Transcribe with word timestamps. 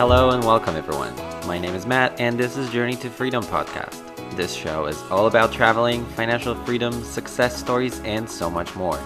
Hello 0.00 0.30
and 0.30 0.42
welcome, 0.42 0.76
everyone. 0.76 1.14
My 1.46 1.58
name 1.58 1.74
is 1.74 1.84
Matt, 1.84 2.18
and 2.18 2.40
this 2.40 2.56
is 2.56 2.70
Journey 2.70 2.96
to 2.96 3.10
Freedom 3.10 3.44
podcast. 3.44 4.00
This 4.34 4.54
show 4.54 4.86
is 4.86 4.96
all 5.10 5.26
about 5.26 5.52
traveling, 5.52 6.06
financial 6.06 6.54
freedom, 6.64 7.04
success 7.04 7.54
stories, 7.54 8.00
and 8.00 8.26
so 8.26 8.48
much 8.48 8.74
more. 8.74 8.98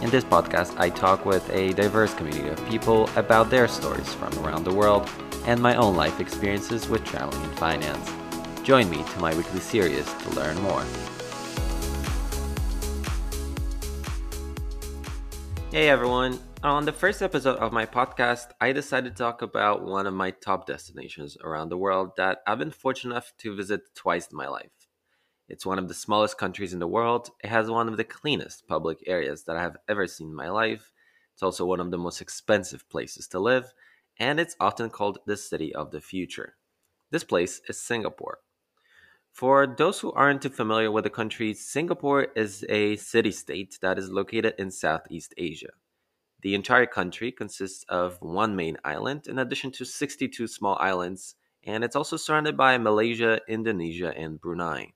In 0.00 0.08
this 0.08 0.24
podcast, 0.24 0.80
I 0.80 0.88
talk 0.88 1.26
with 1.26 1.46
a 1.50 1.74
diverse 1.74 2.14
community 2.14 2.48
of 2.48 2.68
people 2.70 3.06
about 3.16 3.50
their 3.50 3.68
stories 3.68 4.14
from 4.14 4.32
around 4.38 4.64
the 4.64 4.72
world 4.72 5.10
and 5.44 5.60
my 5.60 5.74
own 5.74 5.94
life 5.94 6.20
experiences 6.20 6.88
with 6.88 7.04
traveling 7.04 7.42
and 7.42 7.58
finance. 7.58 8.10
Join 8.62 8.88
me 8.88 9.04
to 9.04 9.18
my 9.20 9.34
weekly 9.34 9.60
series 9.60 10.10
to 10.10 10.30
learn 10.30 10.58
more. 10.62 10.82
Hey 15.70 15.90
everyone, 15.90 16.38
on 16.62 16.84
the 16.84 16.92
first 16.92 17.22
episode 17.22 17.56
of 17.56 17.72
my 17.72 17.86
podcast, 17.86 18.48
I 18.60 18.72
decided 18.72 19.16
to 19.16 19.22
talk 19.22 19.40
about 19.40 19.82
one 19.82 20.06
of 20.06 20.12
my 20.12 20.30
top 20.30 20.66
destinations 20.66 21.38
around 21.42 21.70
the 21.70 21.78
world 21.78 22.12
that 22.18 22.42
I've 22.46 22.58
been 22.58 22.70
fortunate 22.70 23.12
enough 23.12 23.32
to 23.38 23.56
visit 23.56 23.94
twice 23.94 24.28
in 24.30 24.36
my 24.36 24.46
life. 24.46 24.88
It's 25.48 25.64
one 25.64 25.78
of 25.78 25.88
the 25.88 25.94
smallest 25.94 26.36
countries 26.36 26.74
in 26.74 26.78
the 26.78 26.86
world. 26.86 27.30
It 27.42 27.48
has 27.48 27.70
one 27.70 27.88
of 27.88 27.96
the 27.96 28.04
cleanest 28.04 28.68
public 28.68 28.98
areas 29.06 29.44
that 29.44 29.56
I 29.56 29.62
have 29.62 29.78
ever 29.88 30.06
seen 30.06 30.28
in 30.28 30.34
my 30.34 30.50
life. 30.50 30.92
It's 31.32 31.42
also 31.42 31.64
one 31.64 31.80
of 31.80 31.90
the 31.90 31.98
most 31.98 32.20
expensive 32.20 32.86
places 32.90 33.26
to 33.28 33.40
live, 33.40 33.72
and 34.18 34.38
it's 34.38 34.56
often 34.60 34.90
called 34.90 35.20
the 35.26 35.38
city 35.38 35.74
of 35.74 35.92
the 35.92 36.00
future. 36.02 36.56
This 37.10 37.24
place 37.24 37.62
is 37.68 37.80
Singapore. 37.80 38.40
For 39.32 39.66
those 39.66 40.00
who 40.00 40.12
aren't 40.12 40.42
too 40.42 40.50
familiar 40.50 40.90
with 40.90 41.04
the 41.04 41.10
country, 41.10 41.54
Singapore 41.54 42.24
is 42.36 42.66
a 42.68 42.96
city 42.96 43.30
state 43.30 43.78
that 43.80 43.98
is 43.98 44.10
located 44.10 44.54
in 44.58 44.70
Southeast 44.70 45.32
Asia. 45.38 45.70
The 46.42 46.54
entire 46.54 46.86
country 46.86 47.32
consists 47.32 47.84
of 47.88 48.20
one 48.22 48.56
main 48.56 48.78
island, 48.84 49.26
in 49.26 49.38
addition 49.38 49.72
to 49.72 49.84
62 49.84 50.46
small 50.46 50.76
islands, 50.80 51.34
and 51.64 51.84
it's 51.84 51.96
also 51.96 52.16
surrounded 52.16 52.56
by 52.56 52.78
Malaysia, 52.78 53.40
Indonesia, 53.46 54.14
and 54.16 54.40
Brunei. 54.40 54.94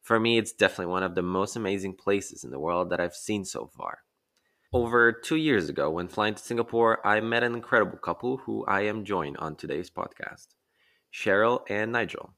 For 0.00 0.20
me, 0.20 0.38
it's 0.38 0.52
definitely 0.52 0.92
one 0.92 1.02
of 1.02 1.14
the 1.14 1.22
most 1.22 1.56
amazing 1.56 1.94
places 1.94 2.44
in 2.44 2.50
the 2.50 2.60
world 2.60 2.90
that 2.90 3.00
I've 3.00 3.16
seen 3.16 3.44
so 3.44 3.66
far. 3.66 4.00
Over 4.72 5.12
two 5.12 5.36
years 5.36 5.68
ago, 5.68 5.90
when 5.90 6.08
flying 6.08 6.34
to 6.34 6.42
Singapore, 6.42 7.04
I 7.06 7.20
met 7.20 7.42
an 7.42 7.54
incredible 7.54 7.98
couple 7.98 8.38
who 8.38 8.64
I 8.66 8.82
am 8.82 9.04
joined 9.04 9.36
on 9.38 9.56
today's 9.56 9.90
podcast 9.90 10.48
Cheryl 11.12 11.62
and 11.68 11.90
Nigel. 11.90 12.34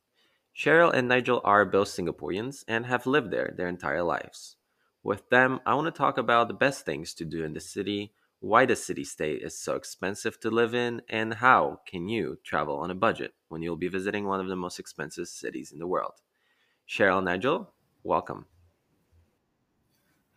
Cheryl 0.55 0.93
and 0.93 1.09
Nigel 1.09 1.41
are 1.45 1.65
both 1.65 1.89
Singaporeans 1.89 2.65
and 2.67 2.87
have 2.87 3.07
lived 3.07 3.31
there 3.31 3.53
their 3.57 3.69
entire 3.69 4.03
lives. 4.03 4.56
With 5.07 5.31
them, 5.31 5.61
I 5.65 5.75
want 5.75 5.87
to 5.87 5.97
talk 5.97 6.19
about 6.19 6.49
the 6.49 6.55
best 6.55 6.85
things 6.85 7.15
to 7.15 7.25
do 7.25 7.45
in 7.45 7.55
the 7.55 7.61
city, 7.61 8.13
why 8.41 8.67
the 8.67 8.75
city 8.75 9.05
state 9.05 9.41
is 9.41 9.57
so 9.57 9.77
expensive 9.77 10.41
to 10.41 10.51
live 10.51 10.75
in, 10.75 11.01
and 11.09 11.35
how 11.35 11.79
can 11.87 12.09
you 12.09 12.39
travel 12.43 12.79
on 12.79 12.91
a 12.91 12.95
budget 12.97 13.33
when 13.47 13.63
you'll 13.63 13.77
be 13.77 13.87
visiting 13.87 14.27
one 14.27 14.41
of 14.41 14.49
the 14.49 14.57
most 14.57 14.81
expensive 14.81 15.29
cities 15.29 15.71
in 15.71 15.79
the 15.79 15.87
world. 15.87 16.15
Cheryl 16.89 17.23
Nigel, 17.23 17.73
welcome. 18.03 18.47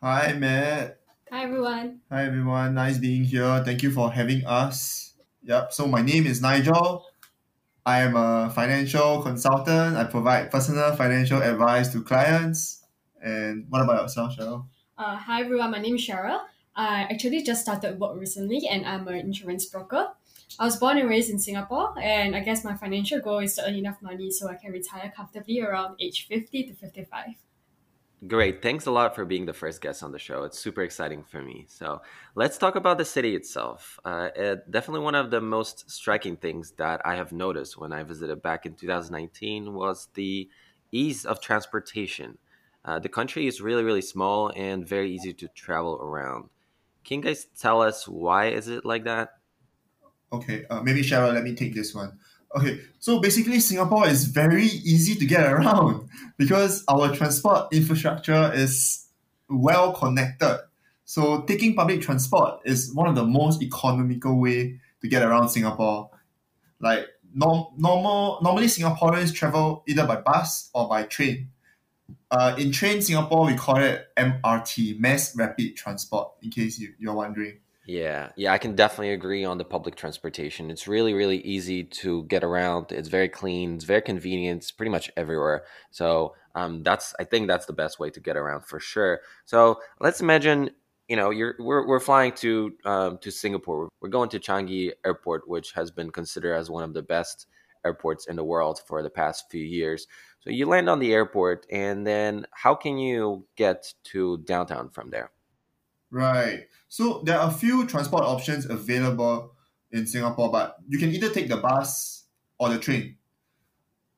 Hi, 0.04 0.34
Matt. 0.34 1.00
Hi 1.32 1.46
everyone. 1.46 2.02
Hi, 2.12 2.26
everyone. 2.26 2.76
Nice 2.76 3.00
being 3.00 3.24
here. 3.24 3.64
Thank 3.66 3.82
you 3.82 3.90
for 3.90 4.12
having 4.12 4.46
us. 4.46 5.16
Yep. 5.46 5.74
So 5.74 5.88
my 5.88 6.04
name 6.04 6.28
is 6.28 6.44
Nigel. 6.44 7.08
I 7.88 8.02
am 8.02 8.16
a 8.16 8.52
financial 8.54 9.24
consultant. 9.24 9.98
I 9.98 10.04
provide 10.04 10.52
personal 10.52 10.96
financial 10.96 11.42
advice 11.42 11.92
to 11.94 12.04
clients 12.04 12.80
and 13.22 13.66
what 13.70 13.82
about 13.82 14.02
yourself, 14.02 14.36
Cheryl? 14.36 14.66
Uh, 14.98 15.16
hi 15.16 15.42
everyone, 15.42 15.72
my 15.72 15.80
name 15.80 15.96
is 15.96 16.02
Cheryl. 16.02 16.42
I 16.76 17.04
actually 17.04 17.44
just 17.44 17.62
started 17.62 18.00
work 18.00 18.18
recently 18.18 18.68
and 18.68 18.86
I'm 18.86 19.08
an 19.08 19.16
insurance 19.16 19.66
broker. 19.66 20.10
I 20.58 20.66
was 20.66 20.78
born 20.78 20.98
and 20.98 21.10
raised 21.10 21.30
in 21.30 21.40
Singapore 21.40 21.94
and 22.02 22.36
I 22.36 22.40
guess 22.40 22.64
my 22.64 22.76
financial 22.76 23.20
goal 23.20 23.40
is 23.40 23.56
to 23.56 23.68
earn 23.68 23.76
enough 23.76 24.02
money 24.02 24.32
so 24.32 24.48
I 24.48 24.56
can 24.56 24.72
retire 24.72 25.12
comfortably 25.16 25.62
around 25.62 25.98
age 26.00 26.28
50 26.28 26.64
to 26.64 26.74
55. 26.74 27.36
Great. 28.28 28.62
Thanks 28.62 28.86
a 28.86 28.92
lot 28.92 29.16
for 29.16 29.24
being 29.24 29.46
the 29.46 29.54
first 29.54 29.82
guest 29.82 30.04
on 30.04 30.12
the 30.12 30.20
show. 30.20 30.44
It's 30.44 30.60
super 30.60 30.82
exciting 30.82 31.24
for 31.24 31.42
me. 31.42 31.66
So 31.70 32.02
let's 32.36 32.58
talk 32.58 32.76
about 32.76 32.98
the 32.98 33.06
city 33.06 33.34
itself. 33.34 33.98
Uh, 34.04 34.30
it, 34.36 34.70
definitely 34.70 35.06
one 35.06 35.16
of 35.16 35.32
the 35.32 35.40
most 35.40 35.90
striking 35.90 36.36
things 36.36 36.72
that 36.72 37.02
I 37.06 37.16
have 37.16 37.32
noticed 37.32 37.78
when 37.78 37.94
I 37.94 38.04
visited 38.04 38.42
back 38.42 38.66
in 38.66 38.74
2019 38.76 39.74
was 39.74 40.10
the 40.16 40.50
ease 40.92 41.24
of 41.24 41.40
transportation. 41.40 42.38
Uh, 42.86 43.00
the 43.00 43.10
country 43.10 43.48
is 43.48 43.62
really, 43.62 43.84
really 43.84 44.02
small 44.02 44.52
and 44.56 44.88
very 44.88 45.12
easy 45.12 45.34
to 45.34 45.48
travel 45.50 46.00
around. 46.02 46.50
Can 47.04 47.18
you 47.18 47.24
guys 47.24 47.48
tell 47.60 47.82
us 47.82 48.08
why 48.08 48.48
is 48.48 48.68
it 48.68 48.86
like 48.86 49.04
that? 49.04 49.30
Okay, 50.32 50.66
uh, 50.70 50.82
maybe 50.82 51.02
Cheryl, 51.02 51.34
let 51.34 51.44
me 51.44 51.56
take 51.56 51.74
this 51.74 51.94
one. 51.94 52.18
Okay, 52.56 52.82
so 53.00 53.20
basically 53.20 53.60
Singapore 53.60 54.08
is 54.08 54.26
very 54.26 54.66
easy 54.66 55.16
to 55.16 55.26
get 55.26 55.46
around 55.54 56.08
because 56.38 56.84
our 56.88 57.14
transport 57.16 57.74
infrastructure 57.74 58.52
is 58.54 59.08
well 59.50 59.92
connected. 59.94 60.60
So 61.06 61.42
taking 61.42 61.76
public 61.76 62.02
transport 62.02 62.62
is 62.66 62.94
one 62.94 63.08
of 63.08 63.16
the 63.16 63.26
most 63.26 63.62
economical 63.62 64.40
way 64.40 64.80
to 65.02 65.08
get 65.08 65.24
around 65.24 65.50
Singapore. 65.50 66.12
Like 66.80 67.08
norm, 67.34 67.68
normal 67.78 68.40
normally 68.42 68.68
Singaporeans 68.68 69.34
travel 69.34 69.84
either 69.88 70.06
by 70.06 70.18
bus 70.18 70.70
or 70.74 70.88
by 70.88 71.04
train 71.04 71.50
uh, 72.32 72.56
in 72.58 72.72
train 72.72 73.02
Singapore, 73.02 73.46
we 73.46 73.56
call 73.56 73.78
it 73.78 74.08
MRT, 74.18 75.00
Mass 75.00 75.36
Rapid 75.36 75.76
Transport, 75.76 76.32
in 76.42 76.50
case 76.50 76.80
you, 76.80 76.94
you're 77.00 77.14
wondering. 77.14 77.60
Yeah, 77.86 78.30
yeah, 78.36 78.54
I 78.54 78.60
can 78.60 78.76
definitely 78.76 79.14
agree 79.14 79.44
on 79.44 79.58
the 79.58 79.66
public 79.66 79.96
transportation. 79.96 80.70
It's 80.70 80.88
really, 80.88 81.16
really 81.16 81.40
easy 81.40 81.84
to 81.84 82.24
get 82.26 82.44
around. 82.44 82.92
It's 82.92 83.10
very 83.10 83.30
clean. 83.30 83.74
It's 83.74 83.84
very 83.84 84.04
convenient. 84.04 84.62
It's 84.62 84.72
pretty 84.72 84.92
much 84.92 85.10
everywhere. 85.18 85.64
So 85.90 86.36
um, 86.54 86.84
that's, 86.84 87.16
I 87.20 87.24
think, 87.24 87.48
that's 87.48 87.66
the 87.66 87.74
best 87.74 88.00
way 88.00 88.12
to 88.12 88.20
get 88.20 88.38
around 88.38 88.66
for 88.66 88.80
sure. 88.80 89.22
So 89.46 89.80
let's 90.00 90.22
imagine, 90.22 90.70
you 91.08 91.16
know, 91.16 91.32
you're 91.32 91.56
we're, 91.58 91.88
we're 91.88 92.00
flying 92.00 92.34
to 92.34 92.74
um, 92.86 93.18
to 93.20 93.32
Singapore. 93.32 93.90
We're 94.02 94.10
going 94.10 94.30
to 94.30 94.40
Changi 94.40 94.92
Airport, 95.04 95.50
which 95.50 95.72
has 95.72 95.90
been 95.90 96.12
considered 96.12 96.54
as 96.54 96.70
one 96.70 96.84
of 96.84 96.94
the 96.94 97.02
best 97.02 97.48
airports 97.90 98.28
in 98.28 98.36
the 98.36 98.44
world 98.44 98.78
for 98.88 99.02
the 99.02 99.10
past 99.10 99.46
few 99.50 99.66
years. 99.80 100.08
So 100.42 100.50
you 100.50 100.66
land 100.68 100.90
on 100.90 101.00
the 101.00 101.14
airport, 101.14 101.66
and 101.72 102.06
then 102.06 102.46
how 102.64 102.76
can 102.76 102.98
you 102.98 103.46
get 103.56 103.94
to 104.12 104.38
downtown 104.52 104.90
from 104.90 105.10
there? 105.10 105.32
Right. 106.12 106.68
So 106.88 107.22
there 107.26 107.38
are 107.40 107.50
a 107.50 107.54
few 107.54 107.86
transport 107.86 108.24
options 108.24 108.66
available 108.66 109.54
in 109.92 110.08
Singapore, 110.08 110.52
but 110.52 110.78
you 110.88 110.98
can 110.98 111.10
either 111.10 111.30
take 111.30 111.50
the 111.50 111.58
bus 111.58 112.26
or 112.58 112.70
the 112.70 112.80
train 112.80 113.18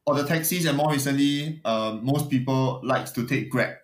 or 0.05 0.15
the 0.15 0.23
taxis. 0.23 0.65
And 0.65 0.77
more 0.77 0.91
recently, 0.91 1.61
uh, 1.65 1.97
most 2.01 2.29
people 2.29 2.81
likes 2.83 3.11
to 3.11 3.25
take 3.25 3.49
Grab. 3.49 3.75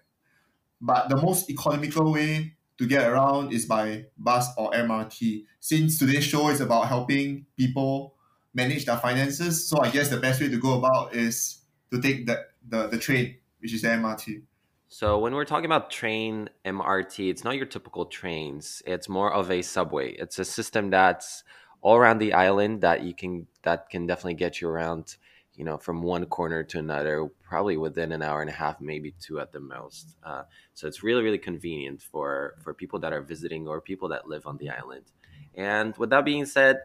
But 0.79 1.09
the 1.09 1.17
most 1.17 1.49
economical 1.49 2.13
way 2.13 2.53
to 2.77 2.85
get 2.85 3.09
around 3.09 3.51
is 3.51 3.65
by 3.65 4.05
bus 4.17 4.47
or 4.57 4.71
MRT. 4.71 5.45
Since 5.59 5.97
today's 5.97 6.23
show 6.23 6.49
is 6.49 6.61
about 6.61 6.87
helping 6.87 7.47
people 7.57 8.13
manage 8.57 8.85
their 8.85 8.97
finances, 8.97 9.69
so 9.69 9.79
I 9.79 9.89
guess 9.89 10.09
the 10.09 10.17
best 10.17 10.41
way 10.41 10.49
to 10.49 10.57
go 10.57 10.79
about 10.79 11.13
is 11.13 11.61
to 11.91 12.01
take 12.01 12.25
the, 12.25 12.45
the, 12.67 12.87
the 12.87 12.97
train, 12.97 13.37
which 13.59 13.73
is 13.73 13.83
the 13.83 13.89
MRT. 13.89 14.41
So 14.89 15.19
when 15.19 15.35
we're 15.35 15.45
talking 15.45 15.65
about 15.65 15.91
train 15.91 16.49
MRT, 16.65 17.29
it's 17.29 17.43
not 17.43 17.55
your 17.55 17.67
typical 17.67 18.05
trains. 18.05 18.81
It's 18.85 19.07
more 19.07 19.31
of 19.31 19.51
a 19.51 19.61
subway. 19.61 20.13
It's 20.13 20.39
a 20.39 20.45
system 20.45 20.89
that's 20.89 21.43
all 21.81 21.97
around 21.97 22.17
the 22.17 22.33
island 22.33 22.81
that 22.81 23.03
you 23.03 23.13
can 23.13 23.47
that 23.63 23.89
can 23.89 24.07
definitely 24.07 24.35
get 24.35 24.59
you 24.59 24.69
around, 24.69 25.17
you 25.53 25.65
know, 25.65 25.77
from 25.77 26.01
one 26.01 26.25
corner 26.25 26.63
to 26.63 26.79
another, 26.79 27.29
probably 27.43 27.77
within 27.77 28.11
an 28.11 28.23
hour 28.23 28.41
and 28.41 28.49
a 28.49 28.53
half, 28.53 28.79
maybe 28.81 29.13
two 29.19 29.39
at 29.39 29.51
the 29.51 29.59
most. 29.59 30.15
Uh, 30.23 30.43
so 30.73 30.87
it's 30.87 31.03
really 31.03 31.21
really 31.21 31.37
convenient 31.37 32.01
for 32.01 32.55
for 32.63 32.73
people 32.73 32.97
that 32.99 33.13
are 33.13 33.21
visiting 33.21 33.67
or 33.67 33.81
people 33.81 34.07
that 34.09 34.27
live 34.27 34.47
on 34.47 34.57
the 34.57 34.69
island. 34.69 35.05
And 35.53 35.97
with 35.97 36.11
that 36.11 36.23
being 36.23 36.45
said, 36.45 36.77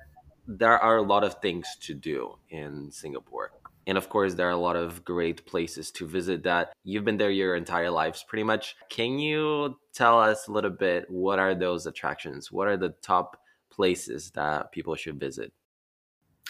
there 0.47 0.79
are 0.79 0.97
a 0.97 1.03
lot 1.03 1.25
of 1.25 1.41
things 1.41 1.67
to 1.81 1.95
do 1.95 2.37
in 2.51 2.91
Singapore. 2.91 3.53
And 3.87 3.99
of 3.99 4.09
course, 4.09 4.35
there 4.35 4.47
are 4.47 4.51
a 4.51 4.57
lot 4.57 4.77
of 4.77 5.05
great 5.05 5.45
places 5.45 5.91
to 5.93 6.07
visit 6.07 6.45
that 6.45 6.73
you've 6.85 7.05
been 7.05 7.17
there 7.17 7.31
your 7.31 7.57
entire 7.57 7.91
lives 7.91 8.25
pretty 8.27 8.45
much. 8.45 8.77
Can 8.89 9.19
you 9.19 9.77
tell 9.93 10.21
us 10.21 10.47
a 10.47 10.53
little 10.53 10.71
bit 10.71 11.11
what 11.11 11.39
are 11.39 11.55
those 11.55 11.87
attractions? 11.87 12.53
What 12.53 12.69
are 12.69 12.77
the 12.77 12.95
top 13.03 13.39
places 13.71 14.31
that 14.33 14.71
people 14.71 14.95
should 14.95 15.19
visit? 15.19 15.53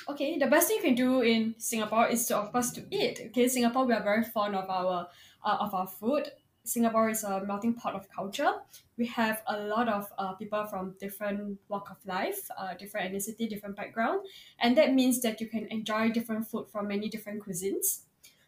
Okay, 0.08 0.38
the 0.38 0.46
best 0.46 0.68
thing 0.68 0.78
you 0.78 0.82
can 0.82 0.94
do 0.94 1.20
in 1.20 1.54
Singapore 1.58 2.08
is 2.08 2.26
to, 2.26 2.36
of 2.36 2.52
course, 2.52 2.70
to 2.72 2.84
eat. 2.90 3.20
Okay, 3.26 3.46
Singapore, 3.48 3.86
we 3.86 3.94
are 3.94 4.02
very 4.02 4.24
fond 4.24 4.56
of 4.56 4.68
our 4.68 5.08
uh, 5.44 5.56
of 5.60 5.74
our 5.74 5.86
food. 5.86 6.28
Singapore 6.64 7.08
is 7.10 7.24
a 7.24 7.44
melting 7.44 7.74
pot 7.74 7.94
of 7.94 8.08
culture. 8.10 8.52
We 8.96 9.06
have 9.06 9.42
a 9.46 9.58
lot 9.66 9.88
of 9.88 10.12
uh, 10.18 10.34
people 10.34 10.64
from 10.66 10.94
different 11.00 11.58
walk 11.68 11.90
of 11.90 11.96
life, 12.06 12.48
uh, 12.56 12.74
different 12.74 13.12
ethnicity, 13.12 13.48
different 13.48 13.76
background, 13.76 14.20
and 14.60 14.76
that 14.76 14.94
means 14.94 15.20
that 15.22 15.40
you 15.40 15.48
can 15.48 15.66
enjoy 15.70 16.10
different 16.10 16.46
food 16.48 16.66
from 16.70 16.88
many 16.88 17.08
different 17.08 17.44
cuisines. 17.44 18.02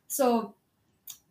So, 0.06 0.54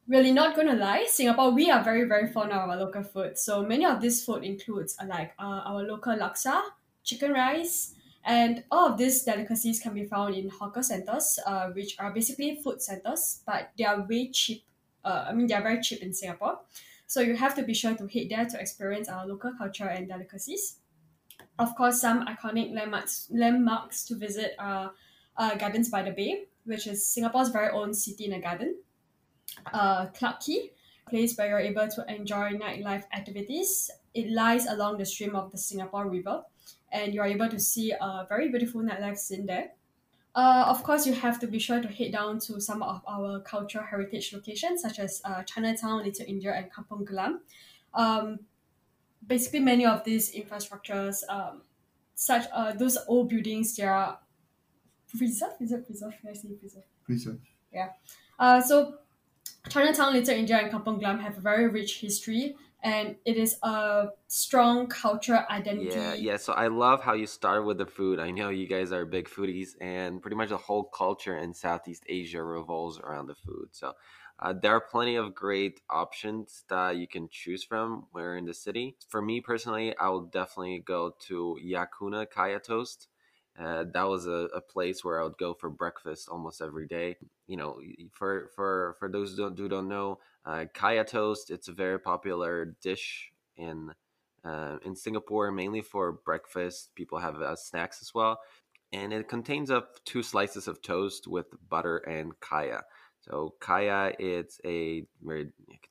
really 0.07 0.31
not 0.31 0.55
gonna 0.55 0.75
lie, 0.75 1.05
Singapore 1.09 1.51
we 1.51 1.71
are 1.71 1.83
very 1.83 2.05
very 2.05 2.27
fond 2.31 2.51
of 2.51 2.69
our 2.69 2.77
local 2.77 3.03
food. 3.03 3.37
So 3.37 3.63
many 3.63 3.85
of 3.85 4.01
this 4.01 4.23
food 4.25 4.43
includes 4.43 4.95
uh, 4.99 5.05
like 5.07 5.33
uh, 5.39 5.61
our 5.65 5.83
local 5.83 6.15
laksa, 6.15 6.61
chicken 7.03 7.31
rice, 7.31 7.95
And 8.25 8.63
all 8.71 8.87
of 8.91 8.97
these 8.97 9.23
delicacies 9.23 9.79
can 9.81 9.93
be 9.93 10.05
found 10.05 10.35
in 10.35 10.49
hawker 10.49 10.81
centers, 10.83 11.39
uh, 11.45 11.69
which 11.71 11.99
are 11.99 12.11
basically 12.13 12.55
food 12.63 12.81
centers, 12.81 13.41
but 13.45 13.71
they 13.77 13.83
are 13.83 14.05
way 14.07 14.31
cheap. 14.31 14.63
Uh, 15.03 15.25
I 15.27 15.33
mean, 15.33 15.47
they 15.47 15.53
are 15.53 15.61
very 15.61 15.81
cheap 15.81 16.01
in 16.01 16.13
Singapore. 16.13 16.59
So 17.07 17.21
you 17.21 17.35
have 17.35 17.55
to 17.55 17.63
be 17.63 17.73
sure 17.73 17.95
to 17.95 18.07
head 18.07 18.29
there 18.29 18.45
to 18.45 18.59
experience 18.59 19.09
our 19.09 19.27
local 19.27 19.53
culture 19.57 19.87
and 19.87 20.07
delicacies. 20.07 20.77
Of 21.59 21.75
course, 21.75 22.01
some 22.01 22.25
iconic 22.25 22.73
landmarks 22.73 23.27
landmarks 23.31 24.05
to 24.05 24.15
visit 24.15 24.55
are 24.57 24.93
uh, 25.37 25.55
Gardens 25.55 25.89
by 25.89 26.01
the 26.03 26.11
Bay, 26.11 26.45
which 26.65 26.87
is 26.87 27.05
Singapore's 27.05 27.49
very 27.49 27.69
own 27.69 27.93
city 27.93 28.25
in 28.25 28.33
a 28.33 28.41
garden. 28.41 28.77
Uh, 29.71 30.07
Clarke 30.07 30.39
Quay, 30.41 30.71
place 31.09 31.37
where 31.37 31.47
you're 31.47 31.59
able 31.59 31.87
to 31.87 32.05
enjoy 32.07 32.53
nightlife 32.53 33.03
activities. 33.13 33.91
It 34.13 34.31
lies 34.31 34.65
along 34.65 34.97
the 34.97 35.05
stream 35.05 35.35
of 35.35 35.51
the 35.51 35.57
Singapore 35.57 36.09
River, 36.09 36.43
and 36.91 37.13
you're 37.13 37.25
able 37.25 37.49
to 37.49 37.59
see 37.59 37.91
a 37.91 38.25
very 38.27 38.49
beautiful 38.49 38.81
nightlife 38.81 39.17
scene 39.17 39.45
there. 39.45 39.73
Uh, 40.35 40.65
of 40.67 40.81
course, 40.83 41.05
you 41.05 41.13
have 41.13 41.39
to 41.39 41.47
be 41.47 41.59
sure 41.59 41.81
to 41.81 41.87
head 41.87 42.11
down 42.11 42.39
to 42.39 42.59
some 42.59 42.81
of 42.81 43.01
our 43.07 43.39
cultural 43.41 43.83
heritage 43.83 44.33
locations, 44.33 44.81
such 44.81 44.99
as 44.99 45.21
uh, 45.25 45.43
Chinatown, 45.43 46.03
Little 46.03 46.25
India, 46.27 46.53
and 46.53 46.71
Kampong 46.73 47.05
Glam. 47.05 47.41
Um, 47.93 48.39
basically, 49.25 49.59
many 49.59 49.85
of 49.85 50.03
these 50.03 50.33
infrastructures, 50.33 51.17
um, 51.29 51.61
such 52.15 52.45
uh, 52.51 52.73
those 52.73 52.97
old 53.07 53.29
buildings, 53.29 53.75
they 53.75 53.83
are 53.83 54.19
preserved. 55.15 55.61
Is 55.61 55.71
it 55.71 55.85
preserved? 55.85 56.15
Can 56.21 56.31
I 56.31 56.33
say 56.33 56.47
preserved? 56.59 56.87
Preserve. 57.05 57.39
Uh, 58.39 58.59
so 58.59 58.95
Chinatown, 59.69 60.13
Little 60.13 60.35
India, 60.35 60.57
and 60.57 60.71
Kampong 60.71 60.99
Glam 60.99 61.19
have 61.19 61.37
a 61.37 61.41
very 61.41 61.67
rich 61.67 61.99
history, 61.99 62.55
and 62.83 63.15
it 63.25 63.37
is 63.37 63.57
a 63.63 64.09
strong 64.27 64.87
cultural 64.87 65.41
identity. 65.49 65.89
Yeah, 65.89 66.13
yeah. 66.13 66.37
So 66.37 66.53
I 66.53 66.67
love 66.67 67.01
how 67.03 67.13
you 67.13 67.25
start 67.25 67.65
with 67.65 67.79
the 67.79 67.85
food. 67.87 68.19
I 68.19 68.29
know 68.29 68.49
you 68.49 68.67
guys 68.67 68.91
are 68.91 69.05
big 69.05 69.27
foodies, 69.27 69.69
and 69.81 70.21
pretty 70.21 70.35
much 70.37 70.49
the 70.49 70.57
whole 70.57 70.83
culture 70.83 71.35
in 71.37 71.53
Southeast 71.53 72.03
Asia 72.07 72.43
revolves 72.43 72.99
around 72.99 73.25
the 73.27 73.35
food. 73.35 73.69
So 73.71 73.93
uh, 74.39 74.53
there 74.61 74.73
are 74.75 74.81
plenty 74.81 75.15
of 75.15 75.33
great 75.33 75.81
options 75.89 76.63
that 76.69 76.97
you 76.97 77.07
can 77.07 77.27
choose 77.31 77.63
from 77.63 78.05
where 78.11 78.37
in 78.37 78.45
the 78.45 78.53
city. 78.53 78.97
For 79.09 79.21
me 79.21 79.41
personally, 79.41 79.97
I 79.97 80.09
will 80.09 80.25
definitely 80.25 80.79
go 80.85 81.15
to 81.27 81.57
Yakuna 81.63 82.29
Kaya 82.29 82.59
Toast. 82.59 83.07
Uh, 83.59 83.85
that 83.93 84.03
was 84.03 84.25
a, 84.27 84.49
a 84.55 84.61
place 84.61 85.03
where 85.03 85.19
I 85.19 85.23
would 85.23 85.37
go 85.37 85.53
for 85.53 85.69
breakfast 85.69 86.27
almost 86.29 86.61
every 86.61 86.87
day. 86.87 87.17
You 87.47 87.57
know, 87.57 87.79
for 88.11 88.49
for 88.55 88.95
for 88.99 89.09
those 89.09 89.31
who 89.31 89.37
don't, 89.37 89.57
who 89.57 89.69
don't 89.69 89.87
know, 89.87 90.19
uh, 90.45 90.65
kaya 90.73 91.03
toast. 91.03 91.49
It's 91.49 91.67
a 91.67 91.73
very 91.73 91.99
popular 91.99 92.75
dish 92.81 93.31
in 93.55 93.91
uh, 94.43 94.77
in 94.85 94.95
Singapore, 94.95 95.51
mainly 95.51 95.81
for 95.81 96.11
breakfast. 96.11 96.93
People 96.95 97.19
have 97.19 97.41
uh, 97.41 97.55
snacks 97.55 98.01
as 98.01 98.13
well, 98.13 98.39
and 98.91 99.13
it 99.13 99.29
contains 99.29 99.71
up 99.71 100.03
two 100.05 100.21
slices 100.21 100.67
of 100.67 100.81
toast 100.81 101.27
with 101.27 101.47
butter 101.69 101.97
and 101.97 102.37
kaya. 102.39 102.83
So 103.21 103.55
kaya, 103.61 104.13
it's 104.19 104.59
a 104.65 105.05
very 105.21 105.47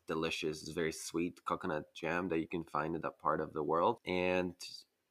delicious, 0.07 0.69
very 0.69 0.93
sweet 0.93 1.41
coconut 1.47 1.85
jam 1.95 2.29
that 2.29 2.41
you 2.41 2.47
can 2.47 2.65
find 2.65 2.95
in 2.95 3.01
that 3.03 3.19
part 3.19 3.41
of 3.41 3.55
the 3.55 3.63
world, 3.63 3.99
and 4.07 4.55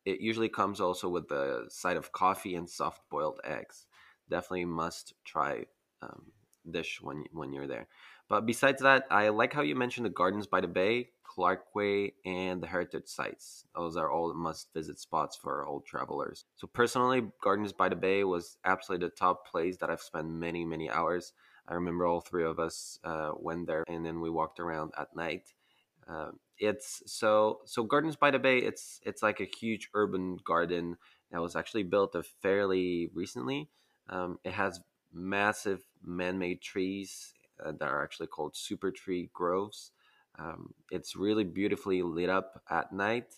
it 0.05 0.21
usually 0.21 0.49
comes 0.49 0.79
also 0.79 1.09
with 1.09 1.27
the 1.29 1.65
side 1.69 1.97
of 1.97 2.11
coffee 2.11 2.55
and 2.55 2.69
soft 2.69 3.01
boiled 3.09 3.39
eggs. 3.43 3.87
Definitely 4.29 4.65
must 4.65 5.13
try 5.25 5.65
um, 6.01 6.31
dish 6.69 6.99
when 7.01 7.25
when 7.31 7.53
you're 7.53 7.67
there. 7.67 7.87
But 8.31 8.45
besides 8.45 8.81
that, 8.81 9.07
I 9.11 9.27
like 9.27 9.51
how 9.51 9.61
you 9.61 9.75
mentioned 9.75 10.05
the 10.05 10.09
Gardens 10.09 10.47
by 10.47 10.61
the 10.61 10.67
Bay, 10.69 11.09
Clarke 11.21 11.65
Quay, 11.75 12.13
and 12.23 12.63
the 12.63 12.67
heritage 12.67 13.07
sites. 13.07 13.65
Those 13.75 13.97
are 13.97 14.09
all 14.09 14.33
must 14.33 14.73
visit 14.73 14.99
spots 14.99 15.35
for 15.35 15.65
old 15.65 15.85
travelers. 15.85 16.45
So 16.55 16.65
personally, 16.65 17.23
Gardens 17.43 17.73
by 17.73 17.89
the 17.89 17.97
Bay 17.97 18.23
was 18.23 18.55
absolutely 18.63 19.07
the 19.07 19.15
top 19.15 19.45
place 19.51 19.75
that 19.79 19.89
I've 19.89 19.99
spent 20.01 20.29
many 20.29 20.63
many 20.63 20.89
hours. 20.89 21.33
I 21.67 21.73
remember 21.73 22.05
all 22.05 22.21
three 22.21 22.45
of 22.45 22.57
us 22.57 22.99
uh, 23.03 23.31
went 23.35 23.67
there, 23.67 23.83
and 23.89 24.05
then 24.05 24.21
we 24.21 24.29
walked 24.29 24.61
around 24.61 24.93
at 24.97 25.13
night. 25.13 25.51
Uh, 26.07 26.31
it's 26.57 27.03
so 27.07 27.59
so 27.65 27.83
Gardens 27.83 28.15
by 28.15 28.31
the 28.31 28.39
Bay. 28.39 28.59
It's 28.59 29.01
it's 29.05 29.21
like 29.21 29.41
a 29.41 29.51
huge 29.59 29.89
urban 29.93 30.37
garden 30.45 30.95
that 31.31 31.41
was 31.41 31.57
actually 31.57 31.83
built 31.83 32.15
fairly 32.41 33.09
recently. 33.13 33.67
Um, 34.07 34.39
it 34.45 34.53
has 34.53 34.79
massive 35.11 35.83
man-made 36.01 36.61
trees 36.61 37.33
uh, 37.65 37.71
that 37.79 37.89
are 37.89 38.03
actually 38.03 38.27
called 38.27 38.53
Supertree 38.53 39.31
Groves. 39.31 39.91
Um, 40.39 40.73
it's 40.91 41.15
really 41.15 41.43
beautifully 41.43 42.01
lit 42.01 42.29
up 42.29 42.61
at 42.69 42.91
night 42.91 43.35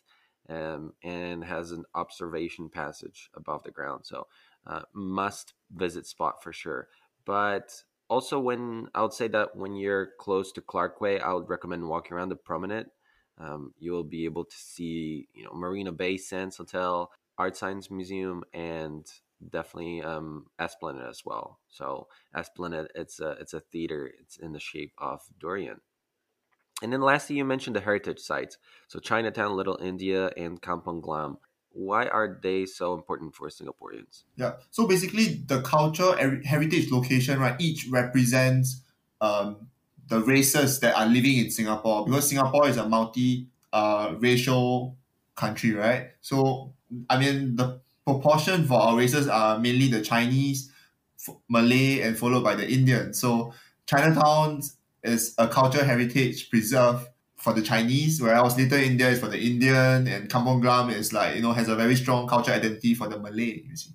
um, 0.50 0.94
and 1.04 1.44
has 1.44 1.72
an 1.72 1.84
observation 1.96 2.70
passage 2.70 3.30
above 3.36 3.64
the 3.64 3.72
ground. 3.72 4.02
So 4.06 4.28
uh, 4.68 4.82
must 4.94 5.54
visit 5.72 6.06
spot 6.06 6.44
for 6.44 6.54
sure. 6.54 6.88
But 7.26 7.74
also 8.10 8.40
when 8.40 8.88
I 8.94 9.02
would 9.02 9.14
say 9.14 9.28
that 9.30 9.56
when 9.56 9.76
you're 9.76 10.10
close 10.20 10.52
to 10.54 10.62
Clarke 10.62 11.00
Quay, 11.00 11.20
I 11.20 11.34
would 11.34 11.50
recommend 11.50 11.88
walking 11.88 12.14
around 12.14 12.30
the 12.30 12.36
promenade. 12.36 12.88
Um, 13.40 13.74
you 13.80 13.92
will 13.92 14.04
be 14.04 14.26
able 14.26 14.46
to 14.46 14.56
see, 14.56 15.28
you 15.34 15.44
know, 15.44 15.54
Marina 15.54 15.92
Bay 15.92 16.18
Sands 16.18 16.58
Hotel, 16.58 17.12
ArtScience 17.40 17.90
Museum, 17.90 18.44
and 18.54 19.06
definitely 19.50 20.02
um, 20.02 20.48
Esplanade 20.60 21.08
as 21.10 21.24
well. 21.26 21.60
So 21.70 22.08
Esplanade, 22.36 22.88
it's 22.96 23.20
a 23.20 23.32
it's 23.40 23.54
a 23.54 23.60
theater. 23.60 24.12
It's 24.22 24.38
in 24.38 24.54
the 24.54 24.60
shape 24.60 24.94
of 24.98 25.22
durian. 25.40 25.82
And 26.82 26.92
then 26.92 27.02
lastly, 27.02 27.38
you 27.38 27.46
mentioned 27.46 27.76
the 27.76 27.82
heritage 27.82 28.20
sites. 28.20 28.58
So 28.88 29.00
Chinatown, 29.00 29.56
Little 29.56 29.78
India, 29.82 30.32
and 30.36 30.62
Kampong 30.62 31.02
Glam. 31.02 31.38
Why 31.70 32.08
are 32.08 32.40
they 32.44 32.66
so 32.66 32.94
important 32.94 33.34
for 33.34 33.48
Singaporeans? 33.50 34.24
Yeah. 34.36 34.54
So 34.70 34.88
basically, 34.88 35.44
the 35.48 35.62
culture 35.62 36.16
heritage 36.44 36.92
location, 36.92 37.40
right? 37.40 37.56
Each 37.60 37.88
represents 37.90 38.82
um, 39.22 39.70
the 40.08 40.20
races 40.20 40.80
that 40.82 40.96
are 40.96 41.08
living 41.08 41.38
in 41.38 41.50
Singapore 41.50 42.06
because 42.06 42.30
Singapore 42.30 42.68
is 42.68 42.78
a 42.78 42.88
multi 42.88 43.48
uh, 43.72 44.16
racial 44.20 44.98
country, 45.36 45.74
right? 45.74 46.12
So 46.22 46.74
I 47.10 47.20
mean 47.20 47.56
the 47.56 47.82
proportion 48.06 48.66
for 48.66 48.80
our 48.80 48.98
races 48.98 49.28
are 49.28 49.60
mainly 49.60 49.88
the 49.88 50.02
Chinese, 50.02 50.72
Malay, 51.50 52.02
and 52.02 52.18
followed 52.18 52.44
by 52.44 52.56
the 52.56 52.70
Indian. 52.70 53.14
So 53.14 53.54
Chinatown 53.86 54.62
is 55.04 55.36
a 55.38 55.48
cultural 55.48 55.86
heritage 55.86 56.50
preserve 56.50 57.08
for 57.38 57.54
the 57.54 57.62
Chinese, 57.62 58.22
whereas 58.22 58.58
Little 58.58 58.80
India 58.80 59.10
is 59.10 59.20
for 59.20 59.28
the 59.28 59.40
Indian, 59.40 60.08
and 60.08 60.30
Kampong 60.30 60.62
Glam 60.62 60.90
is 60.90 61.12
like 61.12 61.36
you 61.36 61.42
know 61.42 61.52
has 61.52 61.68
a 61.68 61.76
very 61.76 61.96
strong 61.96 62.28
cultural 62.28 62.58
identity 62.58 62.94
for 62.94 63.08
the 63.08 63.20
Malay. 63.20 63.64
You 63.68 63.76
see. 63.76 63.92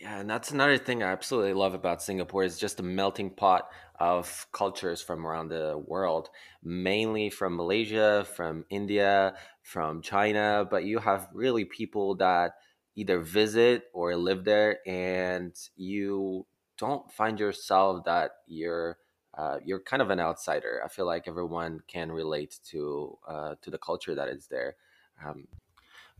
Yeah, 0.00 0.20
and 0.20 0.30
that's 0.30 0.50
another 0.50 0.78
thing 0.78 1.02
I 1.02 1.12
absolutely 1.12 1.52
love 1.52 1.74
about 1.74 2.02
Singapore 2.02 2.42
is 2.42 2.58
just 2.58 2.80
a 2.80 2.82
melting 2.82 3.30
pot 3.30 3.68
of 4.00 4.46
cultures 4.50 5.02
from 5.02 5.26
around 5.26 5.48
the 5.48 5.76
world, 5.86 6.30
mainly 6.64 7.28
from 7.28 7.54
Malaysia, 7.54 8.26
from 8.34 8.64
India, 8.70 9.34
from 9.62 10.00
China, 10.00 10.66
but 10.68 10.84
you 10.84 10.98
have 11.00 11.28
really 11.34 11.66
people 11.66 12.14
that 12.16 12.52
either 12.96 13.20
visit 13.20 13.84
or 13.92 14.16
live 14.16 14.44
there 14.44 14.78
and 14.86 15.54
you 15.76 16.46
don't 16.78 17.10
find 17.12 17.38
yourself 17.38 18.04
that 18.04 18.32
you're 18.46 18.98
uh, 19.38 19.58
you're 19.64 19.80
kind 19.80 20.02
of 20.02 20.10
an 20.10 20.18
outsider. 20.18 20.82
I 20.84 20.88
feel 20.88 21.06
like 21.06 21.28
everyone 21.28 21.80
can 21.86 22.10
relate 22.10 22.58
to 22.70 23.16
uh, 23.28 23.54
to 23.62 23.70
the 23.70 23.78
culture 23.78 24.14
that 24.14 24.28
is 24.28 24.48
there. 24.48 24.76
Um, 25.24 25.46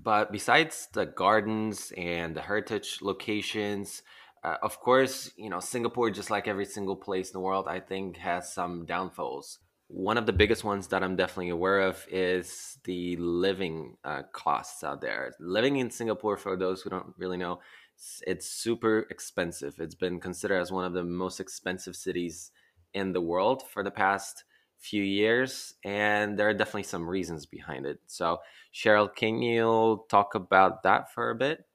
but 0.02 0.32
besides 0.32 0.88
the 0.92 1.06
gardens 1.06 1.92
and 1.96 2.34
the 2.34 2.42
heritage 2.42 2.98
locations, 3.02 4.02
uh, 4.42 4.56
of 4.62 4.80
course, 4.80 5.30
you 5.36 5.50
know, 5.50 5.60
Singapore, 5.60 6.10
just 6.10 6.30
like 6.30 6.48
every 6.48 6.64
single 6.64 6.96
place 6.96 7.30
in 7.30 7.34
the 7.34 7.40
world, 7.40 7.66
I 7.68 7.80
think 7.80 8.16
has 8.18 8.52
some 8.52 8.86
downfalls. 8.86 9.58
One 9.92 10.16
of 10.16 10.26
the 10.26 10.32
biggest 10.32 10.62
ones 10.62 10.86
that 10.88 11.02
I'm 11.02 11.16
definitely 11.16 11.48
aware 11.48 11.80
of 11.80 12.06
is 12.08 12.78
the 12.84 13.16
living 13.16 13.96
uh, 14.04 14.22
costs 14.32 14.84
out 14.84 15.00
there. 15.00 15.32
Living 15.40 15.78
in 15.78 15.90
Singapore, 15.90 16.36
for 16.36 16.56
those 16.56 16.80
who 16.80 16.90
don't 16.90 17.12
really 17.18 17.36
know, 17.36 17.58
it's, 17.96 18.22
it's 18.24 18.46
super 18.46 19.06
expensive. 19.10 19.80
It's 19.80 19.96
been 19.96 20.20
considered 20.20 20.60
as 20.60 20.70
one 20.70 20.84
of 20.84 20.92
the 20.92 21.02
most 21.02 21.40
expensive 21.40 21.96
cities 21.96 22.52
in 22.94 23.12
the 23.12 23.20
world 23.20 23.68
for 23.68 23.82
the 23.82 23.90
past 23.90 24.44
few 24.78 25.02
years, 25.02 25.74
and 25.84 26.38
there 26.38 26.48
are 26.48 26.54
definitely 26.54 26.84
some 26.84 27.08
reasons 27.08 27.44
behind 27.44 27.84
it. 27.84 27.98
So, 28.06 28.38
Cheryl, 28.72 29.12
can 29.12 29.42
you 29.42 30.04
talk 30.08 30.36
about 30.36 30.84
that 30.84 31.12
for 31.12 31.30
a 31.30 31.34
bit? 31.34 31.66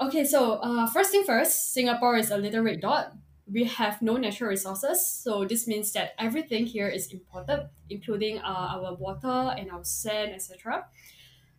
Okay, 0.00 0.24
so 0.24 0.54
uh, 0.62 0.86
first 0.86 1.10
thing 1.10 1.24
first, 1.24 1.72
Singapore 1.72 2.16
is 2.16 2.30
a 2.30 2.36
little 2.36 2.62
red 2.62 2.80
dot. 2.80 3.12
We 3.50 3.64
have 3.64 4.02
no 4.02 4.16
natural 4.16 4.50
resources, 4.50 5.06
so 5.06 5.44
this 5.44 5.66
means 5.66 5.92
that 5.92 6.14
everything 6.18 6.66
here 6.66 6.88
is 6.88 7.12
imported, 7.12 7.68
including 7.88 8.38
uh, 8.38 8.76
our 8.76 8.94
water 8.94 9.54
and 9.56 9.70
our 9.70 9.84
sand, 9.84 10.32
etc. 10.32 10.86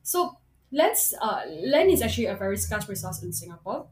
So 0.03 0.37
let's 0.71 1.13
uh, 1.19 1.41
land 1.49 1.89
is 1.89 2.01
actually 2.01 2.27
a 2.27 2.35
very 2.35 2.57
scarce 2.57 2.87
resource 2.87 3.23
in 3.23 3.33
Singapore. 3.33 3.87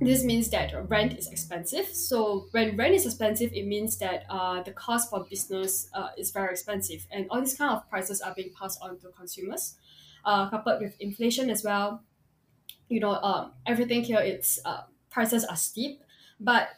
This 0.00 0.24
means 0.24 0.50
that 0.50 0.72
rent 0.88 1.16
is 1.18 1.28
expensive. 1.28 1.86
So 1.86 2.48
when 2.50 2.76
rent 2.76 2.94
is 2.94 3.06
expensive, 3.06 3.52
it 3.52 3.66
means 3.66 3.98
that 3.98 4.24
uh, 4.28 4.62
the 4.62 4.72
cost 4.72 5.10
for 5.10 5.24
business 5.24 5.88
uh, 5.94 6.08
is 6.18 6.30
very 6.32 6.50
expensive, 6.50 7.06
and 7.10 7.26
all 7.30 7.40
these 7.40 7.56
kind 7.56 7.72
of 7.72 7.88
prices 7.88 8.20
are 8.20 8.34
being 8.34 8.50
passed 8.58 8.78
on 8.82 8.98
to 9.00 9.08
consumers, 9.16 9.76
uh, 10.24 10.50
coupled 10.50 10.80
with 10.82 11.00
inflation 11.00 11.50
as 11.50 11.64
well 11.64 12.02
you 12.92 13.00
know, 13.00 13.14
um, 13.14 13.52
everything 13.66 14.04
here, 14.04 14.18
it's 14.18 14.58
uh, 14.64 14.82
prices 15.10 15.44
are 15.44 15.56
steep, 15.56 16.02
but 16.38 16.68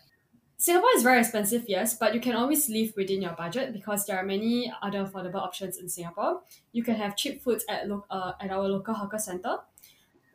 Singapore 0.57 0.91
is 0.97 1.03
very 1.03 1.21
expensive, 1.21 1.65
yes, 1.67 1.99
but 1.99 2.15
you 2.15 2.21
can 2.21 2.35
always 2.35 2.69
live 2.69 2.93
within 2.97 3.21
your 3.21 3.33
budget 3.33 3.73
because 3.73 4.07
there 4.07 4.17
are 4.17 4.25
many 4.25 4.73
other 4.83 5.05
affordable 5.05 5.43
options 5.43 5.79
in 5.79 5.89
Singapore. 5.89 6.43
You 6.73 6.83
can 6.83 6.95
have 6.95 7.17
cheap 7.17 7.43
foods 7.43 7.65
at 7.69 7.89
lo- 7.89 8.07
uh, 8.11 8.33
at 8.41 8.51
our 8.51 8.69
local 8.69 8.95
hawker 8.95 9.19
center. 9.19 9.59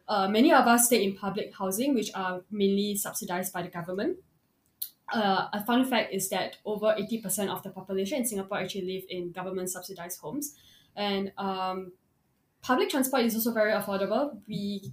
Uh, 0.07 0.27
many 0.27 0.51
of 0.51 0.67
us 0.67 0.87
stay 0.87 1.03
in 1.03 1.15
public 1.15 1.53
housing, 1.55 1.93
which 1.93 2.11
are 2.15 2.41
mainly 2.51 2.95
subsidized 2.95 3.53
by 3.53 3.61
the 3.61 3.69
government. 3.69 4.17
Uh, 5.13 5.47
a 5.53 5.63
fun 5.65 5.85
fact 5.85 6.13
is 6.13 6.29
that 6.29 6.57
over 6.65 6.87
80% 6.87 7.49
of 7.49 7.63
the 7.63 7.69
population 7.69 8.19
in 8.19 8.25
Singapore 8.25 8.59
actually 8.59 8.85
live 8.85 9.03
in 9.09 9.31
government 9.31 9.69
subsidized 9.69 10.19
homes. 10.19 10.55
And 10.95 11.31
um, 11.37 11.93
public 12.61 12.89
transport 12.89 13.23
is 13.23 13.35
also 13.35 13.53
very 13.53 13.71
affordable. 13.71 14.39
We 14.47 14.91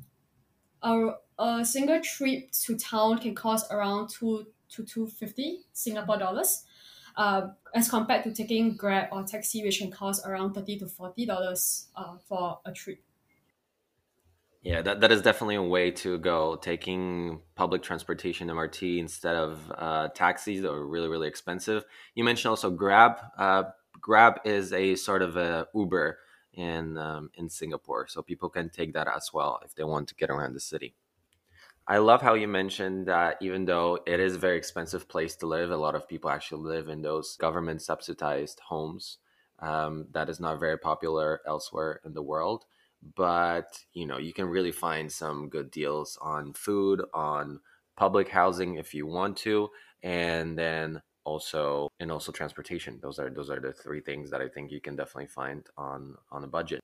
a, 0.82 1.10
a 1.38 1.64
single 1.64 2.00
trip 2.00 2.52
to 2.52 2.76
town 2.76 3.18
can 3.18 3.34
cost 3.34 3.70
around 3.70 4.08
two 4.08 4.46
to 4.70 4.84
two 4.84 5.06
fifty 5.06 5.62
Singapore 5.72 6.18
dollars, 6.18 6.64
uh, 7.16 7.48
as 7.74 7.88
compared 7.88 8.24
to 8.24 8.32
taking 8.32 8.76
Grab 8.76 9.08
or 9.12 9.22
taxi, 9.24 9.62
which 9.62 9.78
can 9.78 9.90
cost 9.90 10.26
around 10.26 10.54
thirty 10.54 10.78
to 10.78 10.86
forty 10.86 11.26
dollars 11.26 11.88
uh, 11.96 12.16
for 12.28 12.60
a 12.64 12.72
trip. 12.72 13.00
Yeah, 14.62 14.82
that, 14.82 15.00
that 15.00 15.12
is 15.12 15.22
definitely 15.22 15.54
a 15.54 15.62
way 15.62 15.92
to 15.92 16.18
go. 16.18 16.56
Taking 16.56 17.40
public 17.54 17.82
transportation 17.82 18.48
MRT 18.48 18.98
instead 18.98 19.36
of 19.36 19.72
uh, 19.76 20.08
taxis 20.08 20.62
that 20.62 20.72
are 20.72 20.86
really 20.86 21.08
really 21.08 21.28
expensive. 21.28 21.84
You 22.14 22.24
mentioned 22.24 22.50
also 22.50 22.70
Grab. 22.70 23.18
Uh, 23.38 23.64
Grab 24.00 24.40
is 24.44 24.72
a 24.72 24.96
sort 24.96 25.22
of 25.22 25.36
a 25.36 25.68
Uber 25.74 26.18
in 26.52 26.98
um, 26.98 27.30
in 27.34 27.48
Singapore, 27.48 28.08
so 28.08 28.22
people 28.22 28.48
can 28.48 28.68
take 28.70 28.92
that 28.94 29.06
as 29.06 29.30
well 29.32 29.60
if 29.64 29.74
they 29.74 29.84
want 29.84 30.08
to 30.08 30.14
get 30.16 30.30
around 30.30 30.54
the 30.54 30.60
city. 30.60 30.96
I 31.88 31.98
love 31.98 32.20
how 32.20 32.34
you 32.34 32.48
mentioned 32.48 33.06
that 33.06 33.36
even 33.40 33.64
though 33.64 34.00
it 34.06 34.18
is 34.18 34.34
a 34.34 34.38
very 34.38 34.56
expensive 34.56 35.08
place 35.08 35.36
to 35.36 35.46
live, 35.46 35.70
a 35.70 35.76
lot 35.76 35.94
of 35.94 36.08
people 36.08 36.30
actually 36.30 36.68
live 36.68 36.88
in 36.88 37.00
those 37.00 37.36
government 37.36 37.80
subsidized 37.80 38.60
homes. 38.60 39.18
Um, 39.60 40.08
that 40.12 40.28
is 40.28 40.40
not 40.40 40.58
very 40.58 40.78
popular 40.78 41.40
elsewhere 41.46 42.00
in 42.04 42.12
the 42.12 42.22
world, 42.22 42.64
but 43.14 43.78
you 43.92 44.04
know 44.04 44.18
you 44.18 44.32
can 44.32 44.46
really 44.46 44.72
find 44.72 45.10
some 45.10 45.48
good 45.48 45.70
deals 45.70 46.18
on 46.20 46.52
food, 46.52 47.02
on 47.14 47.60
public 47.96 48.28
housing 48.28 48.74
if 48.74 48.92
you 48.92 49.06
want 49.06 49.36
to, 49.38 49.70
and 50.02 50.58
then 50.58 51.00
also 51.24 51.88
and 52.00 52.10
also 52.10 52.32
transportation. 52.32 52.98
Those 53.00 53.18
are 53.18 53.30
those 53.30 53.48
are 53.48 53.60
the 53.60 53.72
three 53.72 54.00
things 54.00 54.30
that 54.30 54.42
I 54.42 54.48
think 54.48 54.72
you 54.72 54.80
can 54.80 54.96
definitely 54.96 55.28
find 55.28 55.64
on 55.78 56.16
on 56.30 56.44
a 56.44 56.48
budget. 56.48 56.80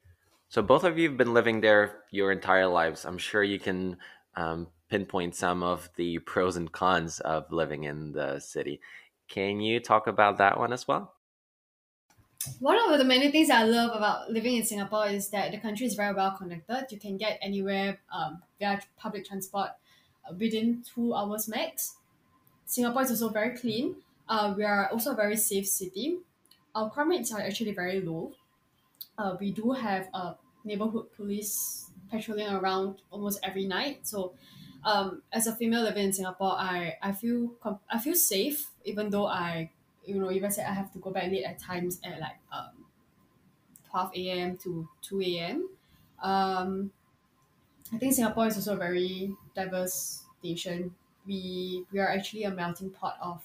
So 0.49 0.63
both 0.63 0.85
of 0.85 0.97
you 0.97 1.09
have 1.09 1.19
been 1.19 1.35
living 1.35 1.61
there 1.61 2.05
your 2.11 2.31
entire 2.31 2.69
lives. 2.69 3.05
I'm 3.05 3.19
sure 3.19 3.43
you 3.43 3.59
can 3.59 3.99
um, 4.37 4.69
pinpoint 4.93 5.35
some 5.35 5.63
of 5.63 5.89
the 5.97 6.19
pros 6.19 6.55
and 6.55 6.71
cons 6.71 7.19
of 7.21 7.51
living 7.51 7.85
in 7.85 8.13
the 8.13 8.39
city. 8.41 8.79
Can 9.27 9.59
you 9.61 9.81
talk 9.81 10.07
about 10.07 10.37
that 10.37 10.59
one 10.59 10.71
as 10.71 10.87
well? 10.87 11.17
One 12.59 12.77
of 12.93 12.99
the 12.99 13.05
many 13.05 13.31
things 13.31 13.51
I 13.51 13.63
love 13.63 13.95
about 13.97 14.31
living 14.31 14.57
in 14.57 14.65
Singapore 14.65 15.07
is 15.07 15.31
that 15.31 15.53
the 15.53 15.59
country 15.59 15.87
is 15.87 15.95
very 15.95 16.13
well 16.15 16.33
connected. 16.37 16.87
You 16.91 16.99
can 16.99 17.17
get 17.17 17.39
anywhere 17.41 18.01
um, 18.11 18.43
via 18.59 18.81
public 18.97 19.25
transport 19.27 19.71
uh, 20.29 20.35
within 20.35 20.83
two 20.83 21.15
hours 21.15 21.49
max. 21.49 21.99
Singapore 22.67 23.03
is 23.03 23.11
also 23.13 23.31
very 23.31 23.57
clean. 23.57 23.97
Uh, 24.29 24.55
we 24.57 24.65
are 24.65 24.91
also 24.91 25.13
a 25.13 25.17
very 25.17 25.37
safe 25.37 25.69
city. 25.69 26.19
Our 26.75 26.91
crime 26.91 27.11
rates 27.11 27.33
are 27.33 27.41
actually 27.41 27.73
very 27.75 28.01
low. 28.01 28.35
Uh, 29.19 29.37
we 29.41 29.53
do 29.53 29.73
have 29.73 30.09
a 30.15 30.37
neighborhood 30.65 31.13
police 31.13 31.91
patrolling 32.11 32.49
around 32.49 33.03
almost 33.11 33.41
every 33.43 33.67
night. 33.67 34.07
So 34.07 34.35
um, 34.85 35.23
as 35.33 35.47
a 35.47 35.55
female 35.57 35.83
living 35.83 36.07
in 36.07 36.13
Singapore, 36.13 36.53
I, 36.53 36.97
I 37.03 37.13
feel 37.13 37.49
com- 37.61 37.81
I 37.91 37.99
feel 37.99 38.15
safe 38.15 38.71
even 38.85 39.11
though 39.11 39.27
I 39.27 39.73
you 40.05 40.19
know 40.19 40.31
even 40.31 40.51
say 40.51 40.65
I 40.65 40.73
have 40.73 40.93
to 40.93 40.99
go 40.99 41.11
back 41.11 41.31
late 41.31 41.45
at 41.45 41.59
times 41.59 42.01
at 42.05 42.21
like 42.21 42.39
um, 42.53 42.87
twelve 43.89 44.13
a.m. 44.17 44.57
to 44.59 44.89
two 45.03 45.21
a.m. 45.23 45.71
Um, 46.21 46.93
I 47.93 47.99
think 47.99 48.15
Singapore 48.15 48.47
is 48.47 48.57
also 48.57 48.75
a 48.75 48.79
very 48.79 49.37
diverse 49.55 50.25
nation. 50.43 50.95
We 51.27 51.87
we 51.93 51.99
are 51.99 52.09
actually 52.09 52.45
a 52.45 52.51
melting 52.51 52.91
pot 52.91 53.19
of 53.21 53.45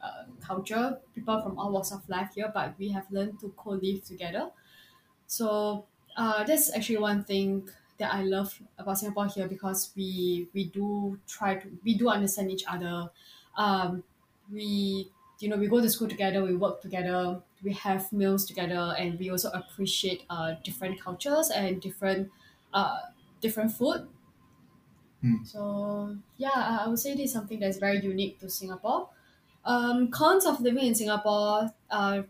uh, 0.00 0.26
culture, 0.40 1.00
people 1.14 1.40
from 1.42 1.58
all 1.58 1.72
walks 1.72 1.90
of 1.92 2.08
life 2.08 2.34
here, 2.34 2.50
but 2.52 2.78
we 2.78 2.90
have 2.90 3.10
learned 3.10 3.40
to 3.40 3.48
co-live 3.56 4.04
together. 4.04 4.52
So 5.26 5.86
uh, 6.16 6.44
that's 6.44 6.72
actually 6.74 6.98
one 6.98 7.24
thing 7.24 7.70
that 7.98 8.12
I 8.14 8.22
love 8.22 8.60
about 8.78 8.98
Singapore 8.98 9.26
here 9.26 9.48
because 9.48 9.92
we 9.96 10.48
we 10.54 10.64
do 10.64 11.20
try 11.26 11.56
to 11.56 11.78
we 11.84 11.94
do 11.96 12.08
understand 12.08 12.50
each 12.50 12.64
other. 12.66 13.10
Um, 13.56 14.04
we 14.50 15.10
you 15.40 15.48
know 15.48 15.56
we 15.56 15.68
go 15.68 15.80
to 15.80 15.88
school 15.90 16.08
together, 16.08 16.42
we 16.44 16.56
work 16.56 16.80
together, 16.82 17.42
we 17.62 17.72
have 17.74 18.12
meals 18.12 18.46
together, 18.46 18.94
and 18.98 19.18
we 19.18 19.30
also 19.30 19.50
appreciate 19.50 20.24
uh, 20.30 20.54
different 20.64 21.00
cultures 21.00 21.50
and 21.50 21.80
different 21.80 22.30
uh, 22.72 23.00
different 23.40 23.72
food. 23.72 24.08
Hmm. 25.20 25.44
So 25.44 26.16
yeah, 26.36 26.50
I 26.54 26.84
I 26.84 26.88
would 26.88 26.98
say 26.98 27.14
this 27.14 27.26
is 27.26 27.32
something 27.32 27.60
that's 27.60 27.78
very 27.78 28.00
unique 28.00 28.38
to 28.40 28.50
Singapore. 28.50 29.08
Um, 29.64 30.10
cons 30.10 30.46
of 30.46 30.60
living 30.60 30.86
in 30.86 30.94
Singapore, 30.94 31.72
uh, 31.90 32.22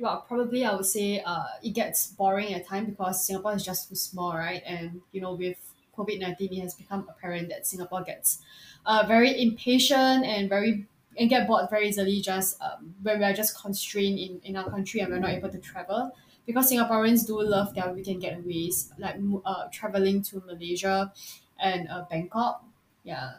well, 0.00 0.24
probably 0.26 0.64
I 0.64 0.74
would 0.74 0.86
say 0.86 1.20
uh, 1.20 1.46
it 1.62 1.70
gets 1.70 2.08
boring 2.08 2.52
at 2.54 2.66
time 2.66 2.86
because 2.86 3.26
Singapore 3.26 3.54
is 3.54 3.64
just 3.64 3.88
too 3.88 3.94
small, 3.94 4.34
right? 4.34 4.62
And 4.66 5.02
you 5.12 5.20
know, 5.20 5.34
with 5.34 5.58
COVID 5.96 6.20
nineteen, 6.20 6.52
it 6.52 6.62
has 6.62 6.74
become 6.74 7.06
apparent 7.08 7.48
that 7.50 7.66
Singapore 7.66 8.02
gets 8.02 8.42
uh, 8.86 9.04
very 9.06 9.40
impatient 9.40 10.24
and 10.24 10.48
very 10.48 10.86
and 11.16 11.30
get 11.30 11.46
bored 11.46 11.70
very 11.70 11.88
easily 11.88 12.20
just 12.20 12.60
um, 12.60 12.94
when 13.02 13.18
we 13.20 13.24
are 13.24 13.32
just 13.32 13.56
constrained 13.60 14.18
in, 14.18 14.40
in 14.42 14.56
our 14.56 14.68
country 14.68 15.00
and 15.00 15.10
we're 15.12 15.18
not 15.20 15.30
able 15.30 15.50
to 15.50 15.58
travel. 15.58 16.12
Because 16.46 16.70
Singaporeans 16.70 17.26
do 17.26 17.40
love 17.40 17.74
their 17.74 17.90
weekend 17.92 18.20
getaways, 18.22 18.90
like 18.98 19.16
uh, 19.46 19.68
traveling 19.72 20.20
to 20.22 20.42
Malaysia 20.44 21.10
and 21.58 21.88
uh, 21.88 22.04
Bangkok. 22.10 22.64
Yeah, 23.02 23.36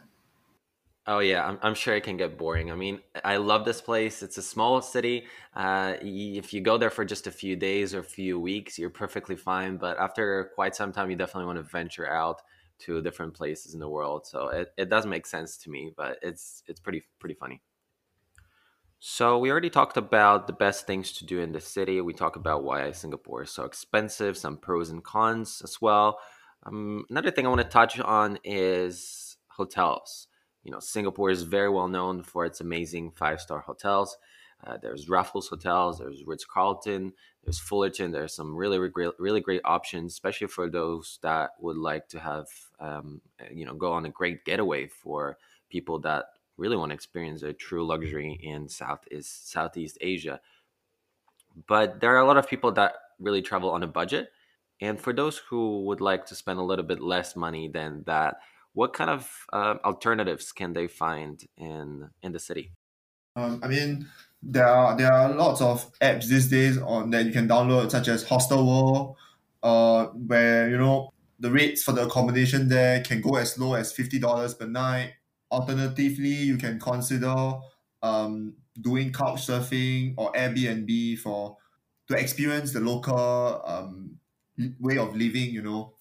Oh 1.08 1.20
yeah, 1.20 1.46
I'm, 1.46 1.60
I'm 1.62 1.76
sure 1.76 1.96
it 1.96 2.04
can 2.04 2.18
get 2.18 2.36
boring. 2.38 2.72
I 2.72 2.76
mean, 2.76 3.00
I 3.24 3.38
love 3.38 3.64
this 3.64 3.80
place. 3.80 4.24
It's 4.24 4.40
a 4.40 4.42
small 4.42 4.82
city. 4.82 5.26
Uh, 5.56 5.96
if 6.02 6.52
you 6.52 6.62
go 6.62 6.80
there 6.80 6.90
for 6.90 7.06
just 7.06 7.28
a 7.28 7.32
few 7.32 7.56
days 7.56 7.94
or 7.94 8.00
a 8.00 8.04
few 8.04 8.40
weeks, 8.40 8.80
you're 8.80 8.90
perfectly 8.90 9.36
fine. 9.36 9.78
But 9.78 10.00
after 10.00 10.52
quite 10.56 10.76
some 10.76 10.92
time, 10.92 11.12
you 11.12 11.16
definitely 11.16 11.46
want 11.46 11.58
to 11.60 11.64
venture 11.64 12.10
out 12.10 12.42
to 12.80 13.02
different 13.04 13.36
places 13.36 13.76
in 13.76 13.80
the 13.80 13.88
world. 13.88 14.26
So 14.26 14.48
it, 14.48 14.70
it 14.78 14.90
does 14.90 15.06
make 15.06 15.28
sense 15.28 15.58
to 15.58 15.70
me, 15.70 15.94
but 15.96 16.18
it's 16.24 16.64
it's 16.68 16.80
pretty 16.80 17.04
pretty 17.20 17.36
funny. 17.36 17.62
So 19.00 19.38
we 19.38 19.52
already 19.52 19.70
talked 19.70 19.98
about 19.98 20.48
the 20.48 20.54
best 20.54 20.88
things 20.88 21.12
to 21.14 21.26
do 21.26 21.40
in 21.40 21.52
the 21.52 21.60
city. 21.60 22.02
We 22.02 22.14
talked 22.14 22.38
about 22.38 22.64
why 22.64 22.92
Singapore 22.92 23.44
is 23.44 23.52
so 23.52 23.64
expensive, 23.64 24.38
some 24.38 24.58
pros 24.58 24.90
and 24.90 25.04
cons 25.04 25.62
as 25.64 25.80
well. 25.82 26.20
Um, 26.64 27.06
another 27.10 27.30
thing 27.30 27.46
I 27.46 27.50
want 27.50 27.62
to 27.62 27.68
touch 27.68 28.00
on 28.00 28.40
is 28.44 29.38
hotels. 29.50 30.28
You 30.66 30.72
know, 30.72 30.80
Singapore 30.80 31.30
is 31.30 31.44
very 31.44 31.70
well 31.70 31.88
known 31.88 32.24
for 32.24 32.44
its 32.44 32.60
amazing 32.60 33.12
five 33.12 33.40
star 33.40 33.60
hotels. 33.60 34.18
Uh, 34.66 34.78
there's 34.82 35.08
Raffles 35.08 35.48
Hotels, 35.48 36.00
there's 36.00 36.26
Ritz 36.26 36.44
Carlton, 36.44 37.14
there's 37.44 37.60
Fullerton. 37.60 38.12
There's 38.12 38.34
some 38.34 38.56
really, 38.56 38.80
really 38.80 38.92
great, 38.92 39.12
really 39.20 39.42
great 39.42 39.62
options, 39.64 40.14
especially 40.14 40.48
for 40.48 40.70
those 40.70 41.20
that 41.22 41.52
would 41.60 41.78
like 41.78 42.08
to 42.10 42.20
have, 42.20 42.48
um, 42.80 43.22
you 43.52 43.66
know, 43.66 43.76
go 43.76 43.94
on 43.94 44.06
a 44.06 44.10
great 44.10 44.44
getaway 44.44 44.88
for 44.88 45.38
people 45.70 46.00
that 46.00 46.26
really 46.58 46.78
want 46.78 46.90
to 46.90 46.96
experience 46.96 47.44
a 47.44 47.54
true 47.54 47.86
luxury 47.86 48.40
in 48.42 48.68
Southeast 48.68 49.52
Southeast 49.52 50.00
Asia. 50.02 50.40
But 51.68 52.00
there 52.00 52.16
are 52.16 52.20
a 52.20 52.26
lot 52.26 52.38
of 52.38 52.50
people 52.50 52.72
that 52.72 52.96
really 53.20 53.44
travel 53.44 53.70
on 53.70 53.84
a 53.84 53.88
budget, 53.88 54.30
and 54.82 55.00
for 55.00 55.14
those 55.14 55.38
who 55.38 55.84
would 55.86 56.02
like 56.02 56.26
to 56.28 56.36
spend 56.36 56.58
a 56.58 56.64
little 56.64 56.86
bit 56.86 57.02
less 57.02 57.36
money 57.36 57.68
than 57.68 58.04
that, 58.08 58.38
what 58.76 58.94
kind 58.94 59.10
of 59.10 59.48
uh, 59.52 59.76
alternatives 59.84 60.52
can 60.52 60.74
they 60.74 60.88
find 60.88 61.44
in 61.58 62.10
in 62.22 62.32
the 62.34 62.40
city? 62.40 62.74
Um, 63.36 63.60
I 63.64 63.68
mean, 63.68 64.08
there 64.44 64.68
are 64.68 64.96
there 64.96 65.12
are 65.12 65.34
lots 65.34 65.62
of 65.62 65.92
apps 66.00 66.28
these 66.28 66.50
days 66.50 66.78
on 66.78 67.10
that 67.10 67.26
you 67.26 67.32
can 67.32 67.48
download, 67.48 67.90
such 67.90 68.08
as 68.10 68.24
Hostel 68.24 68.68
World, 68.68 69.16
uh, 69.64 70.06
where 70.08 70.70
you 70.70 70.78
know 70.78 71.12
the 71.40 71.50
rates 71.50 71.84
for 71.84 71.94
the 71.94 72.06
accommodation 72.06 72.68
there 72.68 73.02
can 73.02 73.22
go 73.22 73.36
as 73.36 73.58
low 73.58 73.74
as 73.74 73.92
fifty 73.92 74.20
dollars 74.20 74.54
per 74.54 74.68
night. 74.68 75.14
Alternatively, 75.52 76.36
you 76.52 76.58
can 76.58 76.80
consider 76.80 77.54
um, 78.04 78.56
doing 78.82 79.12
couch 79.14 79.48
surfing 79.48 80.16
or 80.18 80.34
Airbnb 80.34 81.20
for 81.20 81.58
to 82.10 82.16
experience 82.16 82.74
the 82.74 82.82
local 82.82 83.62
um, 83.66 84.20
way 84.80 84.98
of 84.98 85.16
living. 85.16 85.52
You 85.52 85.62
know, 85.62 85.95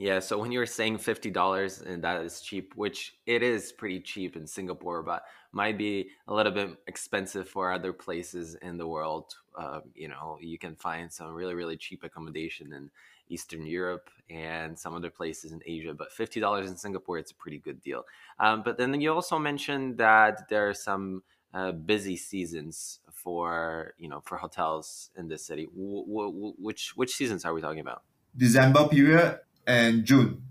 Yeah, 0.00 0.20
so 0.20 0.38
when 0.38 0.52
you 0.52 0.60
were 0.60 0.66
saying 0.66 0.98
fifty 0.98 1.28
dollars 1.28 1.80
and 1.82 2.04
that 2.04 2.22
is 2.22 2.40
cheap, 2.40 2.72
which 2.76 3.18
it 3.26 3.42
is 3.42 3.72
pretty 3.72 4.00
cheap 4.00 4.36
in 4.36 4.46
Singapore, 4.46 5.02
but 5.02 5.24
might 5.50 5.76
be 5.76 6.10
a 6.28 6.32
little 6.32 6.52
bit 6.52 6.78
expensive 6.86 7.48
for 7.48 7.72
other 7.72 7.92
places 7.92 8.54
in 8.62 8.76
the 8.78 8.86
world. 8.86 9.34
Uh, 9.58 9.80
you 9.96 10.06
know, 10.06 10.38
you 10.40 10.56
can 10.56 10.76
find 10.76 11.12
some 11.12 11.34
really 11.34 11.54
really 11.54 11.76
cheap 11.76 12.04
accommodation 12.04 12.72
in 12.72 12.92
Eastern 13.28 13.66
Europe 13.66 14.08
and 14.30 14.78
some 14.78 14.94
other 14.94 15.10
places 15.10 15.50
in 15.50 15.60
Asia. 15.66 15.92
But 15.94 16.12
fifty 16.12 16.38
dollars 16.38 16.70
in 16.70 16.76
Singapore, 16.76 17.18
it's 17.18 17.32
a 17.32 17.34
pretty 17.34 17.58
good 17.58 17.80
deal. 17.80 18.04
Um, 18.38 18.62
but 18.62 18.78
then 18.78 19.00
you 19.00 19.12
also 19.12 19.36
mentioned 19.36 19.98
that 19.98 20.48
there 20.48 20.68
are 20.68 20.74
some 20.74 21.24
uh, 21.52 21.72
busy 21.72 22.16
seasons 22.16 23.00
for 23.12 23.94
you 23.98 24.08
know 24.08 24.20
for 24.20 24.36
hotels 24.36 25.10
in 25.16 25.26
this 25.26 25.44
city. 25.44 25.66
W- 25.66 26.06
w- 26.06 26.54
which 26.56 26.96
which 26.96 27.16
seasons 27.16 27.44
are 27.44 27.52
we 27.52 27.60
talking 27.60 27.80
about? 27.80 28.04
December 28.36 28.86
period 28.86 29.40
and 29.68 30.04
June. 30.04 30.42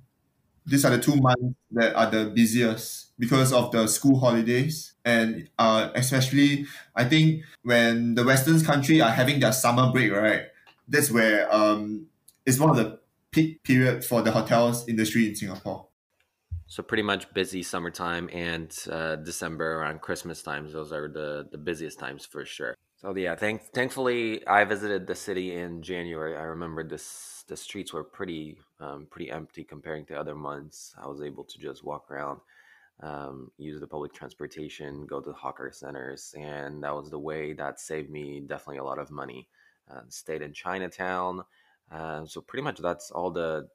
These 0.65 0.85
are 0.85 0.91
the 0.91 1.01
two 1.01 1.15
months 1.15 1.55
that 1.71 1.95
are 1.95 2.11
the 2.11 2.25
busiest 2.25 3.17
because 3.19 3.51
of 3.51 3.71
the 3.71 3.87
school 3.87 4.19
holidays 4.19 4.93
and 5.03 5.49
uh, 5.57 5.89
especially 5.95 6.65
I 6.95 7.05
think 7.05 7.43
when 7.63 8.15
the 8.15 8.23
Western 8.23 8.61
country 8.61 9.01
are 9.01 9.11
having 9.11 9.39
their 9.39 9.53
summer 9.53 9.91
break, 9.91 10.11
right? 10.11 10.43
That's 10.87 11.09
where 11.09 11.53
um, 11.53 12.07
it's 12.45 12.59
one 12.59 12.69
of 12.69 12.75
the 12.75 12.99
peak 13.31 13.63
period 13.63 14.05
for 14.05 14.21
the 14.21 14.31
hotels 14.31 14.87
industry 14.87 15.27
in 15.27 15.35
Singapore. 15.35 15.87
So 16.67 16.83
pretty 16.83 17.03
much 17.03 17.33
busy 17.33 17.63
summertime 17.63 18.29
and 18.33 18.75
uh, 18.91 19.15
December 19.15 19.79
around 19.79 20.01
Christmas 20.01 20.43
times. 20.43 20.73
Those 20.73 20.91
are 20.91 21.07
the 21.07 21.47
the 21.49 21.57
busiest 21.57 21.97
times 21.97 22.25
for 22.25 22.45
sure. 22.45 22.75
So 22.97 23.15
yeah, 23.15 23.35
thank 23.35 23.61
thankfully 23.73 24.45
I 24.45 24.65
visited 24.65 25.07
the 25.07 25.15
city 25.15 25.55
in 25.55 25.81
January. 25.81 26.35
I 26.35 26.43
remember 26.43 26.83
this 26.83 27.45
the 27.47 27.55
streets 27.55 27.93
were 27.93 28.03
pretty 28.03 28.57
um, 28.79 29.07
pretty 29.09 29.31
empty 29.31 29.63
comparing 29.63 30.05
to 30.05 30.19
other 30.19 30.35
months. 30.35 30.93
I 31.01 31.07
was 31.07 31.21
able 31.21 31.43
to 31.43 31.57
just 31.57 31.83
walk 31.83 32.09
around, 32.11 32.39
um, 33.01 33.51
use 33.57 33.79
the 33.79 33.87
public 33.87 34.13
transportation, 34.13 35.05
go 35.05 35.19
to 35.21 35.31
hawker 35.33 35.71
centers, 35.73 36.33
and 36.37 36.83
that 36.83 36.95
was 36.95 37.09
the 37.09 37.19
way 37.19 37.53
that 37.53 37.79
saved 37.79 38.09
me 38.09 38.41
definitely 38.41 38.77
a 38.77 38.83
lot 38.83 38.99
of 38.99 39.11
money. 39.11 39.47
Uh, 39.89 40.01
stayed 40.09 40.41
in 40.41 40.51
Chinatown, 40.51 41.43
uh, 41.91 42.25
so 42.25 42.41
pretty 42.41 42.63
much 42.63 42.77
that's 42.79 43.09
all 43.11 43.31
the 43.31 43.67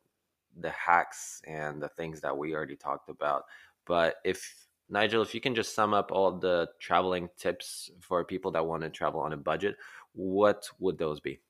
the 0.61 0.71
hacks 0.71 1.41
and 1.47 1.81
the 1.81 1.89
things 1.89 2.21
that 2.21 2.37
we 2.37 2.55
already 2.55 2.77
talked 2.77 3.09
about. 3.09 3.45
But 3.87 4.17
if 4.25 4.67
Nigel, 4.89 5.23
if 5.23 5.35
you 5.35 5.41
can 5.41 5.55
just 5.55 5.75
sum 5.75 5.95
up 5.95 6.13
all 6.13 6.33
the 6.33 6.69
traveling 6.79 7.31
tips 7.39 7.91
for 8.01 8.25
people 8.25 8.51
that 8.53 8.67
want 8.67 8.83
to 8.83 8.91
travel 8.91 9.21
on 9.21 9.33
a 9.33 9.39
budget, 9.39 9.77
what 10.13 10.69
would 10.79 10.99
those 10.99 11.21
be? 11.21 11.41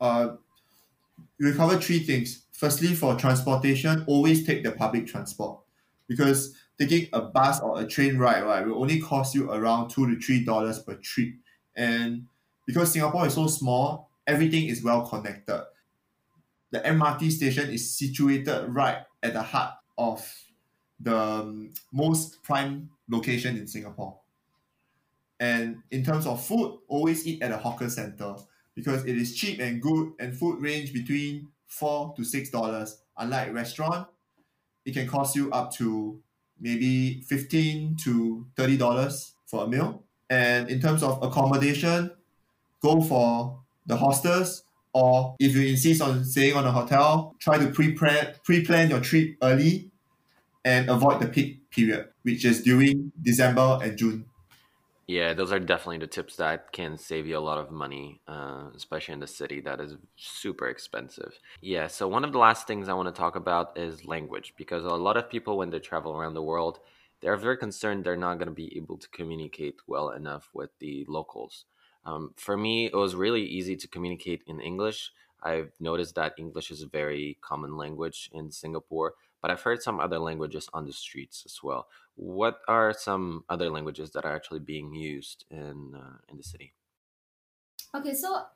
Uh, 0.00 0.36
we 1.38 1.52
cover 1.52 1.78
three 1.80 2.00
things. 2.00 2.44
Firstly, 2.52 2.94
for 2.94 3.16
transportation, 3.16 4.04
always 4.06 4.46
take 4.46 4.62
the 4.62 4.72
public 4.72 5.06
transport 5.06 5.60
because 6.06 6.54
taking 6.78 7.08
a 7.12 7.20
bus 7.20 7.60
or 7.60 7.80
a 7.80 7.86
train 7.86 8.18
ride 8.18 8.44
right 8.44 8.66
will 8.66 8.80
only 8.80 9.00
cost 9.00 9.34
you 9.34 9.50
around 9.50 9.88
two 9.88 10.06
to 10.06 10.20
three 10.20 10.44
dollars 10.44 10.78
per 10.78 10.94
trip, 10.94 11.34
and 11.76 12.26
because 12.66 12.92
Singapore 12.92 13.26
is 13.26 13.34
so 13.34 13.46
small, 13.46 14.10
everything 14.26 14.68
is 14.68 14.82
well 14.82 15.06
connected. 15.06 15.64
The 16.70 16.80
MRT 16.80 17.30
station 17.32 17.70
is 17.70 17.96
situated 17.98 18.68
right 18.68 18.98
at 19.22 19.34
the 19.34 19.42
heart 19.42 19.74
of 19.98 20.26
the 21.00 21.16
um, 21.16 21.72
most 21.92 22.42
prime 22.42 22.90
location 23.10 23.56
in 23.56 23.66
Singapore. 23.66 24.18
And 25.40 25.82
in 25.90 26.04
terms 26.04 26.26
of 26.26 26.42
food, 26.44 26.78
always 26.88 27.26
eat 27.26 27.42
at 27.42 27.50
a 27.50 27.58
hawker 27.58 27.90
center 27.90 28.36
because 28.74 29.04
it 29.04 29.16
is 29.16 29.34
cheap 29.34 29.60
and 29.60 29.80
good 29.80 30.12
and 30.18 30.36
food 30.36 30.60
range 30.60 30.92
between 30.92 31.48
four 31.66 32.14
to 32.16 32.24
six 32.24 32.50
dollars. 32.50 33.02
Unlike 33.16 33.52
restaurant, 33.52 34.08
it 34.84 34.94
can 34.94 35.06
cost 35.06 35.36
you 35.36 35.50
up 35.50 35.72
to 35.74 36.20
maybe 36.60 37.22
fifteen 37.22 37.96
to 38.04 38.46
thirty 38.56 38.76
dollars 38.76 39.34
for 39.46 39.64
a 39.64 39.68
meal. 39.68 40.04
And 40.30 40.70
in 40.70 40.80
terms 40.80 41.02
of 41.02 41.22
accommodation, 41.22 42.10
go 42.80 43.00
for 43.02 43.60
the 43.86 43.96
hostels 43.96 44.64
or 44.94 45.36
if 45.38 45.54
you 45.54 45.62
insist 45.66 46.02
on 46.02 46.24
staying 46.24 46.54
on 46.54 46.66
a 46.66 46.70
hotel, 46.72 47.34
try 47.40 47.58
to 47.58 47.68
pre-plan 47.70 48.34
pre-plan 48.44 48.90
your 48.90 49.00
trip 49.00 49.36
early 49.42 49.90
and 50.64 50.88
avoid 50.88 51.20
the 51.20 51.28
peak 51.28 51.70
period, 51.70 52.08
which 52.22 52.44
is 52.44 52.62
during 52.62 53.12
December 53.20 53.78
and 53.82 53.96
June. 53.96 54.26
Yeah, 55.06 55.34
those 55.34 55.52
are 55.52 55.58
definitely 55.58 55.98
the 55.98 56.06
tips 56.06 56.36
that 56.36 56.72
can 56.72 56.96
save 56.96 57.26
you 57.26 57.36
a 57.36 57.40
lot 57.40 57.58
of 57.58 57.70
money, 57.70 58.20
uh, 58.28 58.68
especially 58.74 59.14
in 59.14 59.20
the 59.20 59.26
city 59.26 59.60
that 59.60 59.80
is 59.80 59.96
super 60.16 60.68
expensive. 60.68 61.38
Yeah, 61.60 61.88
so 61.88 62.06
one 62.06 62.24
of 62.24 62.32
the 62.32 62.38
last 62.38 62.66
things 62.66 62.88
I 62.88 62.94
want 62.94 63.12
to 63.14 63.18
talk 63.18 63.34
about 63.34 63.76
is 63.76 64.06
language 64.06 64.54
because 64.56 64.84
a 64.84 64.88
lot 64.88 65.16
of 65.16 65.28
people, 65.28 65.58
when 65.58 65.70
they 65.70 65.80
travel 65.80 66.12
around 66.16 66.34
the 66.34 66.42
world, 66.42 66.78
they're 67.20 67.36
very 67.36 67.56
concerned 67.56 68.04
they're 68.04 68.16
not 68.16 68.38
going 68.38 68.48
to 68.48 68.54
be 68.54 68.76
able 68.76 68.96
to 68.98 69.08
communicate 69.08 69.76
well 69.86 70.10
enough 70.10 70.48
with 70.54 70.70
the 70.78 71.04
locals. 71.08 71.64
Um, 72.04 72.32
for 72.36 72.56
me, 72.56 72.86
it 72.86 72.94
was 72.94 73.14
really 73.14 73.42
easy 73.42 73.76
to 73.76 73.88
communicate 73.88 74.42
in 74.46 74.60
English. 74.60 75.12
I've 75.42 75.72
noticed 75.80 76.14
that 76.14 76.34
English 76.38 76.70
is 76.70 76.82
a 76.82 76.88
very 76.88 77.38
common 77.40 77.76
language 77.76 78.30
in 78.32 78.50
Singapore, 78.52 79.14
but 79.42 79.50
I've 79.50 79.60
heard 79.60 79.82
some 79.82 80.00
other 80.00 80.18
languages 80.18 80.70
on 80.72 80.86
the 80.86 80.92
streets 80.92 81.42
as 81.44 81.58
well. 81.62 81.88
What 82.14 82.60
are 82.68 82.94
some 82.94 83.44
other 83.50 83.68
languages 83.68 84.10
that 84.12 84.24
are 84.24 84.34
actually 84.34 84.60
being 84.60 84.94
used 84.94 85.44
in 85.50 85.94
uh, 85.94 86.18
in 86.28 86.38
the 86.38 86.44
city? 86.44 86.72
Okay, 87.94 88.14
so 88.14 88.46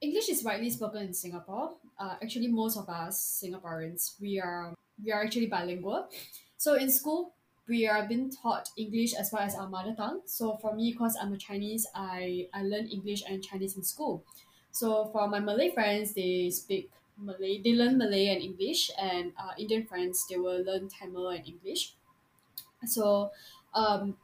English 0.00 0.28
is 0.28 0.42
widely 0.42 0.70
spoken 0.70 1.02
in 1.02 1.14
Singapore. 1.14 1.74
Uh, 2.00 2.16
actually, 2.22 2.48
most 2.48 2.76
of 2.76 2.88
us 2.88 3.42
Singaporeans 3.44 4.18
we 4.20 4.40
are 4.40 4.74
we 5.04 5.12
are 5.12 5.22
actually 5.22 5.46
bilingual. 5.46 6.08
So 6.56 6.74
in 6.74 6.90
school, 6.90 7.34
we 7.68 7.86
are 7.86 8.06
being 8.06 8.30
taught 8.30 8.70
English 8.76 9.14
as 9.14 9.30
well 9.32 9.42
as 9.42 9.54
our 9.54 9.68
mother 9.68 9.94
tongue. 9.94 10.20
So 10.26 10.56
for 10.56 10.74
me, 10.74 10.92
because 10.92 11.16
I'm 11.20 11.32
a 11.32 11.36
Chinese, 11.36 11.86
I, 11.94 12.48
I 12.54 12.62
learn 12.62 12.86
English 12.86 13.22
and 13.28 13.42
Chinese 13.42 13.76
in 13.76 13.82
school. 13.82 14.24
So 14.70 15.10
for 15.12 15.28
my 15.28 15.40
Malay 15.40 15.70
friends, 15.70 16.14
they 16.14 16.50
speak 16.50 16.90
Malay, 17.16 17.60
they 17.62 17.72
learn 17.72 17.98
Malay 17.98 18.28
and 18.28 18.42
English, 18.42 18.90
and 18.98 19.32
uh, 19.38 19.52
Indian 19.58 19.86
friends, 19.86 20.26
they 20.28 20.36
will 20.38 20.62
learn 20.64 20.88
Tamil 20.88 21.28
and 21.28 21.46
English. 21.46 21.94
So 22.84 23.30
um, 23.74 24.16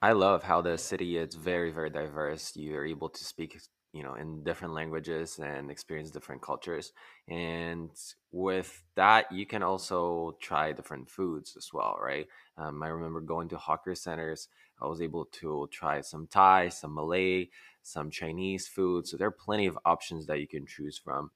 I 0.00 0.12
love 0.12 0.42
how 0.42 0.60
the 0.60 0.76
city 0.78 1.16
is 1.16 1.34
very, 1.34 1.70
very 1.70 1.90
diverse. 1.90 2.56
You're 2.56 2.86
able 2.86 3.08
to 3.08 3.24
speak 3.24 3.60
you 3.92 4.02
know 4.02 4.14
in 4.14 4.42
different 4.42 4.72
languages 4.72 5.38
and 5.38 5.70
experience 5.70 6.10
different 6.10 6.42
cultures. 6.42 6.92
And 7.28 7.90
with 8.32 8.82
that 8.94 9.30
you 9.30 9.46
can 9.46 9.62
also 9.62 10.36
try 10.40 10.72
different 10.72 11.10
foods 11.10 11.56
as 11.56 11.72
well 11.72 11.98
right? 12.00 12.26
Um, 12.56 12.82
i 12.82 12.88
remember 12.88 13.20
going 13.20 13.48
to 13.50 13.58
hawker 13.58 13.94
centers. 13.94 14.48
I 14.80 14.86
was 14.86 15.00
able 15.00 15.26
to 15.40 15.68
try 15.70 16.00
some 16.00 16.26
thai 16.26 16.68
some 16.70 16.94
malay 16.94 17.50
some 17.82 18.10
chinese 18.10 18.66
food. 18.66 19.06
So 19.06 19.16
there 19.16 19.28
are 19.28 19.30
plenty 19.46 19.66
of 19.66 19.78
options 19.84 20.26
that 20.26 20.40
you 20.40 20.48
can 20.48 20.66
choose 20.66 20.98
from 20.98 21.30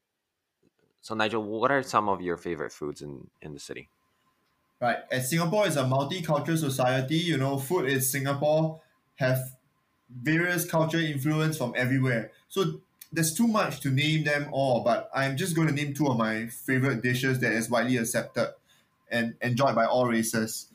so 1.06 1.14
nigel 1.14 1.42
what 1.42 1.70
are 1.70 1.82
some 1.82 2.08
of 2.08 2.20
your 2.20 2.36
favorite 2.36 2.72
foods 2.72 3.00
in 3.06 3.12
in 3.40 3.52
the 3.54 3.60
city 3.60 3.88
right 4.80 4.98
as 5.10 5.30
singapore 5.30 5.66
is 5.66 5.76
a 5.76 5.84
multicultural 5.84 6.58
society 6.58 7.20
you 7.30 7.36
know 7.36 7.58
food 7.58 7.88
in 7.88 8.00
singapore 8.00 8.80
have 9.16 9.38
various 10.10 10.64
culture 10.68 10.98
influence 10.98 11.56
from 11.56 11.72
everywhere. 11.76 12.30
So 12.48 12.80
there's 13.12 13.34
too 13.34 13.46
much 13.46 13.80
to 13.80 13.90
name 13.90 14.24
them 14.24 14.48
all, 14.52 14.82
but 14.82 15.10
I'm 15.14 15.36
just 15.36 15.54
going 15.54 15.68
to 15.68 15.74
name 15.74 15.94
two 15.94 16.06
of 16.06 16.16
my 16.16 16.46
favorite 16.46 17.02
dishes 17.02 17.40
that 17.40 17.52
is 17.52 17.70
widely 17.70 17.96
accepted 17.96 18.54
and 19.10 19.34
enjoyed 19.40 19.74
by 19.74 19.86
all 19.86 20.06
races. 20.06 20.68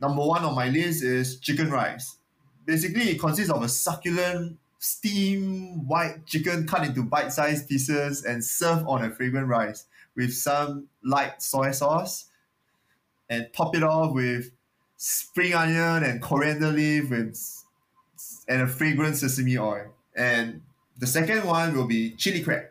Number 0.00 0.24
one 0.24 0.44
on 0.44 0.54
my 0.54 0.68
list 0.68 1.02
is 1.02 1.38
chicken 1.38 1.70
rice. 1.70 2.16
Basically, 2.64 3.10
it 3.10 3.20
consists 3.20 3.52
of 3.52 3.62
a 3.62 3.68
succulent, 3.68 4.58
steamed 4.80 5.86
white 5.86 6.26
chicken 6.26 6.66
cut 6.66 6.84
into 6.84 7.04
bite-sized 7.04 7.68
pieces 7.68 8.24
and 8.24 8.42
served 8.42 8.84
on 8.86 9.04
a 9.04 9.10
fragrant 9.10 9.46
rice 9.46 9.84
with 10.16 10.32
some 10.32 10.88
light 11.04 11.40
soy 11.40 11.70
sauce 11.70 12.30
and 13.28 13.46
top 13.52 13.76
it 13.76 13.82
off 13.82 14.12
with 14.12 14.50
spring 14.96 15.54
onion 15.54 16.02
and 16.02 16.20
coriander 16.20 16.72
leaf 16.72 17.10
with 17.10 17.38
and 18.48 18.62
a 18.62 18.66
fragrant 18.66 19.16
sesame 19.16 19.56
oil. 19.58 19.94
And 20.16 20.62
the 20.98 21.06
second 21.06 21.44
one 21.44 21.76
will 21.76 21.86
be 21.86 22.12
chili 22.12 22.42
crab. 22.42 22.64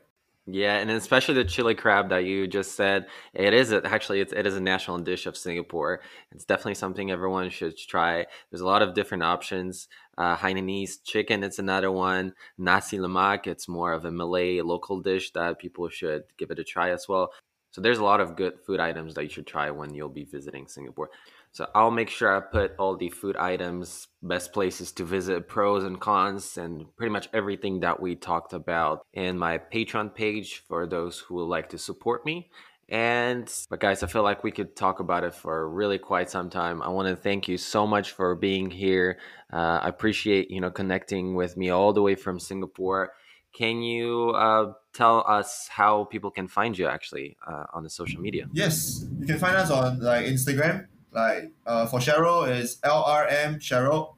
Yeah, 0.52 0.78
and 0.78 0.90
especially 0.90 1.36
the 1.36 1.44
chili 1.44 1.76
crab 1.76 2.10
that 2.10 2.26
you 2.26 2.48
just 2.48 2.76
said. 2.76 3.08
It 3.34 3.54
is 3.54 3.72
a, 3.72 3.86
actually 3.86 4.22
it's, 4.22 4.34
it 4.34 4.48
is 4.48 4.56
a 4.56 4.62
national 4.62 4.98
dish 5.00 5.26
of 5.28 5.38
Singapore. 5.38 6.02
It's 6.32 6.46
definitely 6.46 6.76
something 6.76 7.12
everyone 7.12 7.50
should 7.50 7.78
try. 7.78 8.26
There's 8.50 8.62
a 8.62 8.66
lot 8.66 8.82
of 8.82 8.96
different 8.96 9.24
options. 9.24 9.88
Uh, 10.18 10.36
Hainanese 10.38 11.04
chicken, 11.04 11.44
it's 11.44 11.60
another 11.60 11.92
one. 11.92 12.34
Nasi 12.58 12.98
lemak, 12.98 13.48
it's 13.48 13.68
more 13.68 13.94
of 13.94 14.06
a 14.06 14.12
Malay 14.12 14.62
local 14.62 15.02
dish 15.02 15.32
that 15.34 15.60
people 15.60 15.88
should 15.90 16.24
give 16.38 16.52
it 16.52 16.60
a 16.60 16.64
try 16.64 16.92
as 16.92 17.08
well. 17.08 17.32
So 17.72 17.82
there's 17.82 18.00
a 18.00 18.04
lot 18.04 18.20
of 18.20 18.36
good 18.36 18.54
food 18.66 18.80
items 18.80 19.14
that 19.14 19.24
you 19.24 19.30
should 19.30 19.46
try 19.46 19.70
when 19.70 19.94
you'll 19.94 20.10
be 20.10 20.24
visiting 20.24 20.68
Singapore. 20.68 21.10
So 21.52 21.68
I'll 21.74 21.92
make 21.92 22.10
sure 22.10 22.36
I 22.36 22.40
put 22.42 22.74
all 22.78 22.96
the 22.96 23.10
food 23.10 23.36
items, 23.36 24.08
best 24.22 24.54
places 24.54 24.92
to 24.94 25.04
visit, 25.04 25.48
pros 25.48 25.84
and 25.84 26.00
cons, 26.00 26.58
and 26.58 26.86
pretty 26.96 27.12
much 27.12 27.28
everything 27.34 27.80
that 27.82 28.00
we 28.00 28.16
talked 28.16 28.54
about 28.54 29.02
in 29.14 29.38
my 29.38 29.58
Patreon 29.58 30.14
page 30.14 30.64
for 30.68 30.86
those 30.86 31.20
who 31.20 31.36
would 31.36 31.46
like 31.46 31.70
to 31.70 31.78
support 31.78 32.26
me. 32.26 32.50
And 32.88 33.52
but 33.70 33.80
guys, 33.80 34.02
I 34.02 34.08
feel 34.08 34.24
like 34.24 34.44
we 34.44 34.52
could 34.52 34.76
talk 34.76 35.00
about 35.00 35.24
it 35.24 35.36
for 35.36 35.70
really 35.70 36.00
quite 36.00 36.30
some 36.30 36.50
time. 36.50 36.82
I 36.82 36.90
want 36.90 37.08
to 37.08 37.16
thank 37.16 37.48
you 37.48 37.58
so 37.58 37.86
much 37.86 38.12
for 38.14 38.34
being 38.36 38.72
here. 38.72 39.20
Uh, 39.54 39.80
I 39.84 39.90
appreciate 39.90 40.50
you 40.50 40.60
know 40.60 40.72
connecting 40.72 41.36
with 41.36 41.56
me 41.56 41.70
all 41.70 41.94
the 41.94 42.02
way 42.02 42.16
from 42.16 42.40
Singapore. 42.40 43.14
can 43.54 43.82
you 43.82 44.30
uh, 44.32 44.74
tell 44.94 45.24
us 45.28 45.68
how 45.70 46.06
people 46.06 46.32
can 46.32 46.48
find 46.48 46.78
you 46.78 46.88
actually 46.88 47.38
uh, 47.46 47.66
on 47.74 47.84
the 47.84 47.90
social 47.90 48.22
media? 48.22 48.48
Yes, 48.54 49.06
you 49.20 49.26
can 49.26 49.38
find 49.38 49.56
us 49.56 49.70
on 49.70 50.00
like 50.00 50.26
Instagram. 50.26 50.88
Like 51.12 51.52
uh, 51.66 51.88
for 51.88 52.00
Cheryl 52.00 52.50
is 52.50 52.78
LRM 52.84 53.60
Cheryl, 53.60 54.16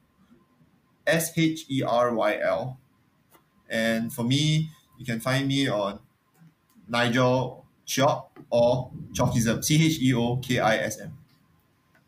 S 1.06 1.36
H 1.36 1.64
E 1.70 1.82
R 1.82 2.14
Y 2.14 2.38
L, 2.42 2.78
and 3.68 4.12
for 4.12 4.24
me, 4.24 4.70
you 4.98 5.06
can 5.06 5.20
find 5.20 5.48
me 5.48 5.68
on 5.68 6.00
Nigel 6.88 7.66
Cheok 7.86 8.26
or 8.50 8.90
Cheokism, 9.12 9.64
C 9.64 9.86
H 9.86 10.00
E 10.00 10.14
O 10.14 10.36
K 10.36 10.58
I 10.58 10.76
S 10.76 11.00
M. 11.00 11.16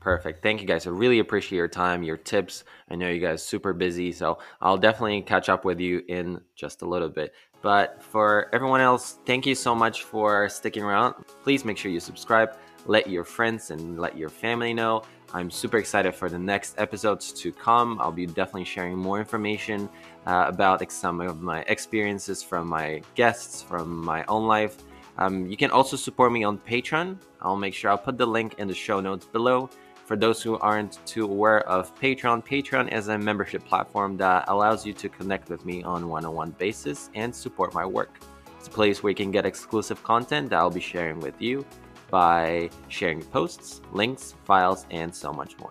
Perfect. 0.00 0.42
Thank 0.42 0.60
you 0.60 0.66
guys. 0.66 0.86
I 0.86 0.90
really 0.90 1.18
appreciate 1.18 1.56
your 1.56 1.66
time, 1.66 2.02
your 2.02 2.18
tips. 2.18 2.64
I 2.90 2.94
know 2.94 3.08
you 3.08 3.20
guys 3.20 3.42
super 3.42 3.72
busy, 3.72 4.12
so 4.12 4.38
I'll 4.60 4.76
definitely 4.76 5.22
catch 5.22 5.48
up 5.48 5.64
with 5.64 5.80
you 5.80 6.02
in 6.08 6.42
just 6.54 6.82
a 6.82 6.86
little 6.86 7.08
bit. 7.08 7.32
But 7.62 8.02
for 8.02 8.54
everyone 8.54 8.82
else, 8.82 9.16
thank 9.24 9.46
you 9.46 9.54
so 9.54 9.74
much 9.74 10.02
for 10.02 10.50
sticking 10.50 10.82
around. 10.82 11.14
Please 11.42 11.64
make 11.64 11.78
sure 11.78 11.90
you 11.90 12.00
subscribe, 12.00 12.54
let 12.86 13.08
your 13.08 13.24
friends 13.24 13.70
and 13.70 13.98
let 13.98 14.16
your 14.16 14.28
family 14.28 14.74
know. 14.74 15.02
I'm 15.32 15.50
super 15.50 15.78
excited 15.78 16.14
for 16.14 16.28
the 16.28 16.38
next 16.38 16.78
episodes 16.78 17.32
to 17.32 17.50
come. 17.52 17.98
I'll 18.00 18.12
be 18.12 18.26
definitely 18.26 18.64
sharing 18.64 18.96
more 18.96 19.18
information 19.18 19.88
uh, 20.26 20.44
about 20.48 20.90
some 20.92 21.20
of 21.20 21.42
my 21.42 21.62
experiences 21.62 22.42
from 22.42 22.68
my 22.68 23.02
guests, 23.14 23.62
from 23.62 24.04
my 24.04 24.24
own 24.28 24.46
life. 24.46 24.76
Um, 25.18 25.46
you 25.46 25.56
can 25.56 25.70
also 25.70 25.96
support 25.96 26.32
me 26.32 26.44
on 26.44 26.58
Patreon. 26.58 27.18
I'll 27.40 27.56
make 27.56 27.74
sure 27.74 27.90
I'll 27.90 27.98
put 27.98 28.18
the 28.18 28.26
link 28.26 28.54
in 28.58 28.68
the 28.68 28.74
show 28.74 29.00
notes 29.00 29.26
below. 29.26 29.70
For 30.04 30.16
those 30.16 30.42
who 30.42 30.58
aren't 30.58 30.98
too 31.06 31.24
aware 31.24 31.66
of 31.68 31.94
Patreon, 31.98 32.44
Patreon 32.44 32.92
is 32.92 33.08
a 33.08 33.16
membership 33.16 33.64
platform 33.64 34.16
that 34.18 34.44
allows 34.48 34.84
you 34.84 34.92
to 34.92 35.08
connect 35.08 35.48
with 35.48 35.64
me 35.64 35.82
on 35.82 36.08
one-on-one 36.08 36.50
basis 36.58 37.10
and 37.14 37.34
support 37.34 37.72
my 37.72 37.86
work. 37.86 38.20
It's 38.58 38.68
a 38.68 38.70
place 38.70 39.02
where 39.02 39.10
you 39.10 39.16
can 39.16 39.30
get 39.30 39.46
exclusive 39.46 40.02
content 40.02 40.50
that 40.50 40.58
I'll 40.58 40.70
be 40.70 40.80
sharing 40.80 41.20
with 41.20 41.40
you 41.40 41.64
by 42.10 42.70
sharing 42.88 43.22
posts, 43.22 43.80
links, 43.92 44.34
files, 44.44 44.86
and 44.90 45.14
so 45.14 45.32
much 45.32 45.58
more. 45.58 45.70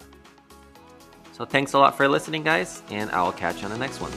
So 1.32 1.46
thanks 1.46 1.74
a 1.74 1.80
lot 1.80 1.98
for 1.98 2.08
listening, 2.08 2.44
guys, 2.44 2.84
and 2.90 3.10
I'll 3.12 3.32
catch 3.32 3.60
you 3.60 3.66
on 3.66 3.72
the 3.72 3.78
next 3.78 4.00
one. 4.00 4.12